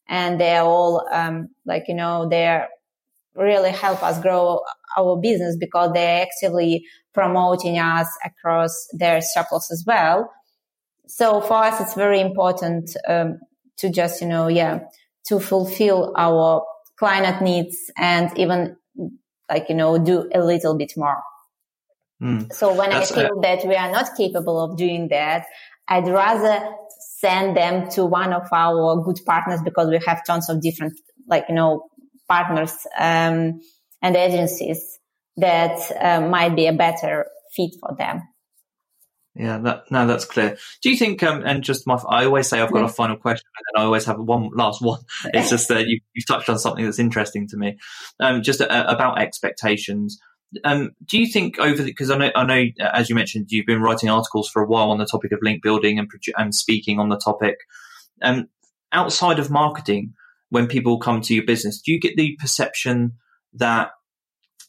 And 0.09 0.41
they're 0.41 0.63
all, 0.63 1.07
um, 1.13 1.49
like, 1.67 1.85
you 1.89 1.95
know, 1.95 2.29
they're 2.29 2.69
really 3.35 3.71
help 3.71 4.03
us 4.03 4.21
grow 4.21 4.63
our 4.97 5.17
business 5.21 5.57
because 5.59 5.93
they're 5.93 6.23
actively 6.23 6.85
promoting 7.15 7.79
us 7.79 8.09
across 8.25 8.89
their 8.93 9.21
circles 9.21 9.71
as 9.71 9.85
well. 9.87 10.33
So 11.07 11.41
for 11.41 11.65
us, 11.65 11.81
it's 11.81 11.95
very 11.95 12.21
important 12.21 12.97
um, 13.07 13.39
to 13.79 13.91
just, 13.91 14.21
you 14.21 14.29
know, 14.29 14.49
yeah, 14.49 14.81
to 15.27 15.41
fulfill 15.41 16.13
our 16.17 16.65
client 16.99 17.43
needs 17.43 17.91
and 17.97 18.37
even 18.39 18.77
like, 19.51 19.69
you 19.69 19.75
know, 19.75 19.99
do 19.99 20.31
a 20.35 20.41
little 20.41 20.77
bit 20.77 20.93
more. 20.97 21.19
Mm. 22.23 22.53
So 22.53 22.75
when 22.75 22.91
That's 22.91 23.13
I 23.13 23.15
feel 23.15 23.39
uh, 23.39 23.41
that 23.41 23.67
we 23.67 23.75
are 23.75 23.91
not 23.91 24.17
capable 24.17 24.63
of 24.63 24.77
doing 24.77 25.09
that, 25.09 25.47
I'd 25.89 26.07
rather 26.07 26.63
send 27.19 27.57
them 27.57 27.91
to 27.91 28.05
one 28.05 28.33
of 28.33 28.47
our 28.53 29.03
good 29.03 29.19
partners 29.27 29.61
because 29.63 29.89
we 29.89 30.01
have 30.07 30.25
tons 30.25 30.49
of 30.49 30.63
different, 30.63 30.99
like, 31.27 31.47
you 31.49 31.55
know, 31.55 31.89
partners 32.29 32.87
um, 32.99 33.61
and 34.03 34.17
agencies 34.17 34.99
that 35.37 35.79
uh, 36.01 36.21
might 36.29 36.55
be 36.55 36.67
a 36.67 36.73
better 36.73 37.27
fit 37.57 37.71
for 37.81 37.95
them. 37.97 38.23
Yeah, 39.41 39.57
that, 39.61 39.91
no, 39.91 40.07
that's 40.07 40.27
clear. 40.27 40.59
Do 40.83 40.91
you 40.91 40.99
think, 40.99 41.23
um, 41.23 41.43
and 41.47 41.65
just 41.65 41.87
my, 41.87 41.95
I 41.95 42.27
always 42.27 42.47
say 42.47 42.61
I've 42.61 42.73
got 42.73 42.85
a 42.85 42.89
final 42.89 43.17
question 43.17 43.49
and 43.73 43.81
I 43.81 43.87
always 43.87 44.05
have 44.05 44.19
one 44.19 44.51
last 44.53 44.83
one. 44.83 45.01
It's 45.33 45.49
just 45.49 45.69
that 45.69 45.87
you, 45.87 46.01
have 46.15 46.27
touched 46.27 46.51
on 46.51 46.59
something 46.59 46.85
that's 46.85 46.99
interesting 46.99 47.49
to 47.49 47.57
me. 47.57 47.79
Um, 48.21 48.43
just 48.43 48.61
uh, 48.61 48.85
about 48.87 49.19
expectations. 49.19 50.21
Um, 50.63 50.91
do 51.07 51.19
you 51.19 51.27
think 51.27 51.59
over 51.59 51.83
the, 51.83 51.91
cause 51.95 52.11
I 52.11 52.19
know, 52.19 52.31
I 52.35 52.45
know, 52.45 52.65
as 52.93 53.09
you 53.09 53.15
mentioned, 53.15 53.47
you've 53.49 53.65
been 53.65 53.81
writing 53.81 54.11
articles 54.11 54.51
for 54.51 54.61
a 54.61 54.67
while 54.67 54.91
on 54.91 54.99
the 54.99 55.07
topic 55.07 55.33
of 55.33 55.39
link 55.41 55.63
building 55.63 55.99
and, 55.99 56.11
and 56.37 56.55
speaking 56.55 56.99
on 56.99 57.09
the 57.09 57.17
topic. 57.17 57.61
Um, 58.21 58.51
outside 58.93 59.39
of 59.39 59.51
marketing, 59.51 60.13
when 60.51 60.67
people 60.67 60.99
come 60.99 61.23
to 61.23 61.35
your 61.35 61.47
business, 61.47 61.81
do 61.81 61.93
you 61.93 61.99
get 61.99 62.15
the 62.17 62.37
perception 62.39 63.15
that 63.55 63.93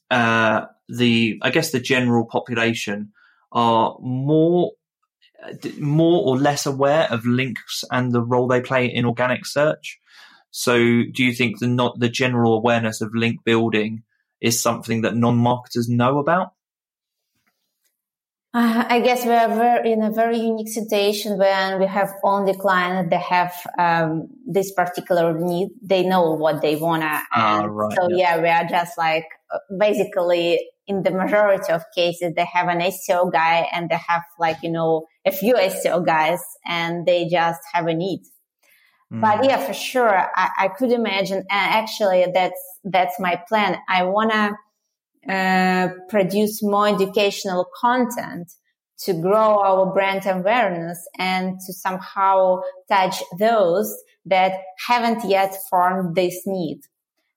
uh, 0.10 0.68
the 0.88 1.40
I 1.42 1.50
guess 1.50 1.72
the 1.72 1.82
general 1.82 2.26
population 2.26 3.12
are 3.52 3.98
more 4.00 4.72
more 5.80 6.24
or 6.24 6.38
less 6.38 6.66
aware 6.66 7.08
of 7.12 7.26
links 7.26 7.84
and 7.92 8.12
the 8.12 8.22
role 8.22 8.48
they 8.48 8.62
play 8.62 8.86
in 8.86 9.06
organic 9.06 9.46
search. 9.46 10.00
So, 10.52 10.76
do 10.76 11.24
you 11.24 11.34
think 11.34 11.60
the 11.60 11.68
not 11.68 12.00
the 12.00 12.10
general 12.10 12.54
awareness 12.54 13.02
of 13.02 13.16
link 13.16 13.44
building 13.44 14.04
is 14.42 14.62
something 14.62 15.02
that 15.02 15.16
non 15.16 15.38
marketers 15.38 15.90
know 15.90 16.20
about? 16.20 16.54
Uh, 18.54 18.84
I 18.86 19.00
guess 19.00 19.26
we 19.26 19.32
are 19.32 19.48
very, 19.48 19.94
in 19.94 20.04
a 20.04 20.12
very 20.12 20.38
unique 20.38 20.68
situation 20.68 21.38
when 21.38 21.80
we 21.80 21.86
have 21.86 22.12
only 22.22 22.54
clients 22.54 23.10
that 23.10 23.22
have 23.22 23.54
um, 23.80 24.28
this 24.46 24.74
particular 24.74 25.40
need. 25.40 25.70
They 25.82 26.04
know 26.04 26.32
what 26.32 26.62
they 26.62 26.76
wanna. 26.76 27.22
Uh, 27.34 27.66
right, 27.70 27.96
so 27.96 28.10
yeah. 28.10 28.36
yeah, 28.36 28.42
we 28.42 28.50
are 28.50 28.68
just 28.70 28.98
like 28.98 29.26
uh, 29.54 29.60
basically 29.80 30.60
in 30.86 31.04
the 31.04 31.12
majority 31.12 31.72
of 31.72 31.84
cases 31.96 32.34
they 32.36 32.46
have 32.52 32.68
an 32.68 32.80
SEO 32.80 33.32
guy 33.32 33.70
and 33.72 33.90
they 33.90 34.00
have 34.10 34.24
like 34.38 34.58
you 34.64 34.72
know 34.72 35.06
a 35.26 35.32
few 35.32 35.54
SEO 35.54 36.06
guys 36.06 36.42
and 36.68 37.06
they 37.06 37.30
just 37.30 37.62
have 37.72 37.88
a 37.88 37.94
need. 37.94 38.22
Mm. 39.14 39.22
But 39.22 39.46
yeah, 39.46 39.66
for 39.66 39.74
sure, 39.74 40.28
I, 40.36 40.50
I 40.60 40.68
could 40.68 40.92
imagine. 40.92 41.38
And 41.38 41.48
actually, 41.50 42.26
that's 42.34 42.62
that's 42.84 43.18
my 43.18 43.42
plan. 43.48 43.78
I 43.88 44.04
wanna 44.04 44.58
uh, 45.28 45.90
produce 46.10 46.64
more 46.64 46.88
educational 46.88 47.68
content 47.80 48.52
to 48.98 49.14
grow 49.14 49.60
our 49.60 49.92
brand 49.94 50.26
awareness 50.26 51.08
and 51.18 51.60
to 51.66 51.74
somehow 51.74 52.62
touch 52.88 53.22
those 53.40 53.96
that 54.26 54.54
haven't 54.88 55.28
yet 55.28 55.56
formed 55.70 56.16
this 56.16 56.44
need. 56.46 56.82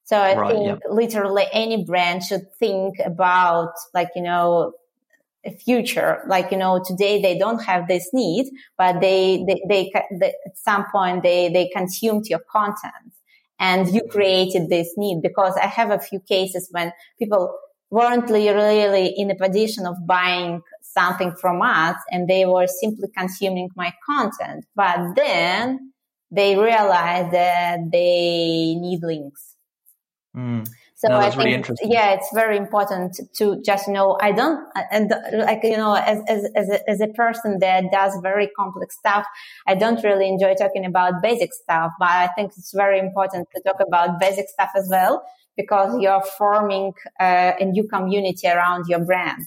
So 0.05 0.19
I 0.19 0.37
right, 0.37 0.51
think 0.51 0.67
yeah. 0.67 0.91
literally 0.91 1.45
any 1.53 1.85
brand 1.85 2.23
should 2.23 2.53
think 2.59 2.97
about 3.05 3.73
like, 3.95 4.11
you 4.15 4.23
know, 4.23 4.73
a 5.47 5.51
future. 5.51 6.23
Like, 6.27 6.51
you 6.51 6.59
know, 6.59 6.83
today 6.85 7.23
they 7.23 7.39
don't 7.39 7.63
have 7.65 7.89
this 7.89 8.11
need, 8.13 8.47
but 8.77 9.01
they, 9.01 9.45
they, 9.47 9.63
they, 9.69 9.93
they 10.19 10.29
at 10.47 10.57
some 10.57 10.85
point 10.91 11.23
they, 11.23 11.49
they 11.51 11.69
consumed 11.75 12.27
your 12.27 12.41
content 12.51 13.13
and 13.59 13.89
you 13.89 14.03
created 14.11 14.69
this 14.69 14.93
need 14.97 15.23
because 15.23 15.57
I 15.57 15.67
have 15.67 15.91
a 15.91 15.99
few 15.99 16.21
cases 16.21 16.69
when 16.71 16.93
people 17.19 17.57
weren't 17.95 18.29
really 18.29 19.07
in 19.17 19.31
a 19.31 19.37
position 19.37 19.87
of 19.87 19.95
buying 20.05 20.61
something 20.83 21.33
from 21.41 21.63
us 21.63 21.97
and 22.11 22.29
they 22.29 22.45
were 22.45 22.67
simply 22.67 23.09
consuming 23.17 23.69
my 23.77 23.93
content. 24.09 24.65
But 24.75 25.15
then 25.15 25.93
they 26.31 26.57
realized 26.57 27.33
that 27.33 27.79
they 27.93 28.75
need 28.85 29.01
links. 29.03 29.55
Mm. 30.37 30.69
So 30.97 31.09
no, 31.09 31.19
I 31.19 31.31
think, 31.31 31.69
really 31.69 31.95
yeah, 31.95 32.15
it's 32.15 32.31
very 32.35 32.57
important 32.57 33.21
to 33.37 33.63
just 33.65 33.89
know, 33.89 34.17
I 34.21 34.33
don't, 34.33 34.59
and 34.91 35.13
like, 35.35 35.61
you 35.63 35.77
know, 35.77 35.95
as, 35.95 36.19
as, 36.29 36.51
as 36.57 36.69
a, 36.71 36.91
as 36.91 37.01
a 37.01 37.09
person 37.09 37.59
that 37.61 37.85
does 37.93 38.19
very 38.23 38.49
complex 38.59 38.97
stuff, 38.97 39.27
I 39.67 39.75
don't 39.75 40.03
really 40.03 40.29
enjoy 40.29 40.55
talking 40.55 40.85
about 40.87 41.23
basic 41.23 41.53
stuff, 41.53 41.93
but 41.99 42.09
I 42.09 42.29
think 42.35 42.53
it's 42.57 42.73
very 42.75 42.99
important 42.99 43.49
to 43.55 43.63
talk 43.63 43.77
about 43.87 44.19
basic 44.19 44.49
stuff 44.49 44.71
as 44.75 44.89
well 44.91 45.23
because 45.57 46.01
you're 46.01 46.23
forming 46.39 46.93
uh, 47.21 47.53
a 47.59 47.65
new 47.65 47.87
community 47.89 48.49
around 48.49 48.87
your 48.89 49.05
brand. 49.05 49.47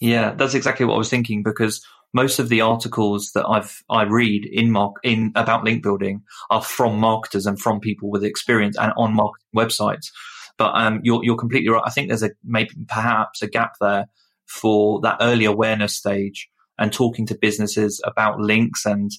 Yeah, 0.00 0.34
that's 0.34 0.54
exactly 0.54 0.86
what 0.86 0.94
I 0.94 0.98
was 0.98 1.10
thinking 1.10 1.42
because 1.42 1.84
most 2.14 2.38
of 2.38 2.48
the 2.48 2.60
articles 2.60 3.32
that 3.32 3.46
I've 3.46 3.82
I 3.90 4.02
read 4.04 4.46
in 4.46 4.70
mark 4.70 4.96
in 5.02 5.32
about 5.34 5.64
link 5.64 5.82
building 5.82 6.22
are 6.50 6.62
from 6.62 6.98
marketers 6.98 7.46
and 7.46 7.60
from 7.60 7.80
people 7.80 8.10
with 8.10 8.24
experience 8.24 8.76
and 8.78 8.92
on 8.96 9.14
marketing 9.14 9.48
websites. 9.54 10.10
But 10.56 10.72
um, 10.74 11.00
you're 11.02 11.22
you're 11.24 11.36
completely 11.36 11.68
right. 11.68 11.82
I 11.84 11.90
think 11.90 12.08
there's 12.08 12.22
a 12.22 12.30
maybe 12.44 12.70
perhaps 12.86 13.42
a 13.42 13.48
gap 13.48 13.74
there 13.80 14.06
for 14.46 15.00
that 15.02 15.18
early 15.20 15.44
awareness 15.44 15.94
stage 15.94 16.48
and 16.78 16.92
talking 16.92 17.26
to 17.26 17.38
businesses 17.38 18.00
about 18.04 18.40
links 18.40 18.86
and 18.86 19.10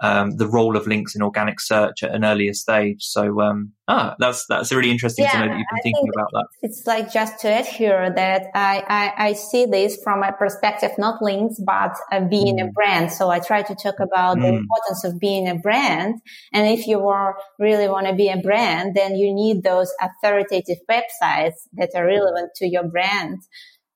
um, 0.00 0.36
the 0.36 0.46
role 0.46 0.76
of 0.76 0.86
links 0.86 1.14
in 1.16 1.22
organic 1.22 1.60
search 1.60 2.02
at 2.02 2.14
an 2.14 2.24
earlier 2.24 2.52
stage. 2.52 3.02
So, 3.02 3.40
um, 3.40 3.72
ah, 3.88 4.14
that's 4.18 4.46
that's 4.46 4.72
really 4.72 4.90
interesting 4.90 5.24
yeah, 5.24 5.32
to 5.32 5.38
know 5.38 5.48
that 5.48 5.58
you've 5.58 5.66
been 5.70 5.80
I 5.80 5.82
thinking 5.82 6.08
about 6.14 6.28
that. 6.32 6.46
It's 6.62 6.86
like 6.86 7.12
just 7.12 7.40
to 7.40 7.50
add 7.50 7.66
here 7.66 8.12
that 8.14 8.46
I, 8.54 8.84
I, 8.88 9.26
I 9.28 9.32
see 9.32 9.66
this 9.66 9.98
from 10.02 10.22
a 10.22 10.32
perspective, 10.32 10.92
not 10.98 11.20
links, 11.20 11.56
but 11.64 11.94
uh, 12.12 12.20
being 12.20 12.58
mm. 12.58 12.68
a 12.68 12.72
brand. 12.72 13.10
So 13.12 13.30
I 13.30 13.40
try 13.40 13.62
to 13.62 13.74
talk 13.74 13.96
about 14.00 14.36
mm. 14.36 14.42
the 14.42 14.48
importance 14.48 15.04
of 15.04 15.18
being 15.18 15.48
a 15.48 15.56
brand. 15.56 16.20
And 16.52 16.66
if 16.68 16.86
you 16.86 17.06
are, 17.08 17.36
really 17.58 17.88
want 17.88 18.06
to 18.06 18.14
be 18.14 18.28
a 18.28 18.36
brand, 18.36 18.94
then 18.94 19.16
you 19.16 19.34
need 19.34 19.62
those 19.62 19.92
authoritative 20.00 20.78
websites 20.88 21.54
that 21.74 21.90
are 21.94 22.06
relevant 22.06 22.50
to 22.56 22.68
your 22.68 22.88
brand 22.88 23.38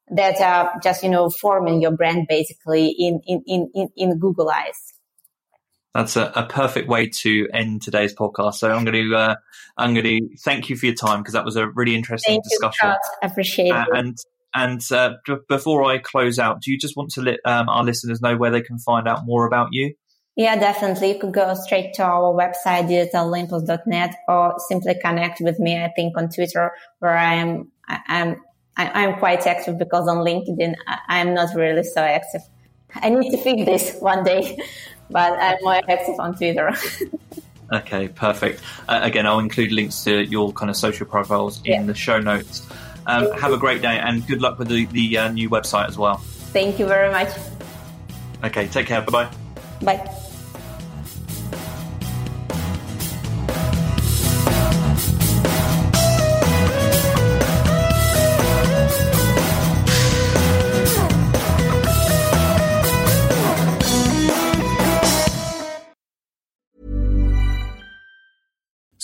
that 0.09 0.41
are 0.41 0.79
just, 0.83 1.03
you 1.03 1.09
know, 1.09 1.31
forming 1.31 1.81
your 1.81 1.93
brand 1.93 2.27
basically 2.29 2.89
in, 2.89 3.21
in, 3.27 3.71
in, 3.75 3.89
in 3.97 4.19
Google 4.19 4.51
eyes. 4.51 4.92
That's 5.95 6.17
a, 6.17 6.33
a, 6.35 6.47
perfect 6.47 6.89
way 6.89 7.09
to 7.21 7.49
end 7.53 7.83
today's 7.83 8.15
podcast. 8.15 8.55
So 8.55 8.71
I'm 8.71 8.85
going 8.85 9.11
to 9.11 9.15
uh, 9.15 9.35
I'm 9.77 9.93
going 9.93 10.07
to 10.07 10.37
thank 10.39 10.71
you 10.71 10.77
for 10.77 10.87
your 10.87 10.95
time 10.95 11.21
because 11.21 11.35
that 11.35 11.45
was 11.45 11.57
a 11.57 11.69
really 11.69 11.95
interesting 11.95 12.35
thank 12.37 12.45
discussion. 12.45 12.89
You, 12.89 12.97
I 13.23 13.27
appreciate 13.27 13.71
uh, 13.71 13.83
it. 13.83 13.99
And 13.99 14.17
and 14.55 14.93
uh, 14.93 15.15
before 15.49 15.85
I 15.85 15.99
close 15.99 16.39
out, 16.39 16.63
do 16.63 16.71
you 16.71 16.79
just 16.79 16.97
want 16.97 17.11
to 17.13 17.23
let 17.23 17.41
um, 17.45 17.69
our 17.69 17.85
listeners 17.85 18.21
know 18.21 18.37
where 18.37 18.51
they 18.51 18.63
can 18.63 18.79
find 18.79 19.09
out 19.09 19.25
more 19.25 19.47
about 19.47 19.69
you? 19.73 19.95
Yeah, 20.37 20.57
definitely. 20.57 21.13
You 21.13 21.19
could 21.19 21.35
go 21.35 21.55
straight 21.55 21.93
to 21.95 22.05
our 22.05 22.33
website, 22.33 22.89
digitalolympus.net, 22.89 24.15
or 24.29 24.55
simply 24.69 24.95
connect 24.95 25.41
with 25.41 25.59
me. 25.59 25.83
I 25.83 25.91
think 25.95 26.17
on 26.17 26.31
Twitter, 26.31 26.73
where 27.01 27.17
I 27.17 27.35
am, 27.35 27.71
I, 27.87 28.01
I'm, 28.09 28.37
I, 28.77 29.05
am 29.05 29.19
quite 29.19 29.47
active 29.47 29.79
because 29.79 30.09
on 30.09 30.19
LinkedIn, 30.19 30.75
I, 30.87 31.19
am 31.19 31.35
not 31.35 31.55
really 31.55 31.83
so 31.83 32.01
active. 32.01 32.41
I 32.95 33.11
need 33.11 33.31
to 33.31 33.37
fix 33.37 33.65
this 33.67 33.97
one 34.01 34.25
day, 34.25 34.59
but 35.13 35.33
I'm 35.39 35.59
more 35.63 35.75
active 35.75 36.19
on 36.19 36.35
Twitter. 36.35 36.73
okay, 37.73 38.09
perfect. 38.09 38.61
Uh, 38.89 39.01
again, 39.03 39.27
I'll 39.27 39.39
include 39.39 39.73
links 39.73 40.05
to 40.05 40.25
your 40.25 40.53
kind 40.53 40.71
of 40.71 40.77
social 40.77 41.07
profiles 41.07 41.59
in 41.65 41.73
yeah. 41.73 41.83
the 41.83 41.95
show 41.95 42.19
notes. 42.19 42.67
Um, 43.07 43.33
have 43.33 43.53
a 43.53 43.59
great 43.59 43.83
day 43.83 43.99
and 43.99 44.27
good 44.27 44.41
luck 44.41 44.59
with 44.59 44.69
the, 44.69 44.87
the 44.87 45.19
uh, 45.19 45.33
new 45.33 45.51
website 45.51 45.89
as 45.89 45.99
well. 45.99 46.19
Thank 46.53 46.79
you 46.79 46.87
very 46.87 47.11
much. 47.11 47.29
Okay, 48.45 48.69
take 48.69 48.87
care. 48.87 49.03
Bye 49.03 49.29
bye 49.29 49.31
bye. 49.83 50.23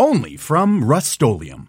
only 0.00 0.34
from 0.34 0.82
Rust-Oleum 0.82 1.68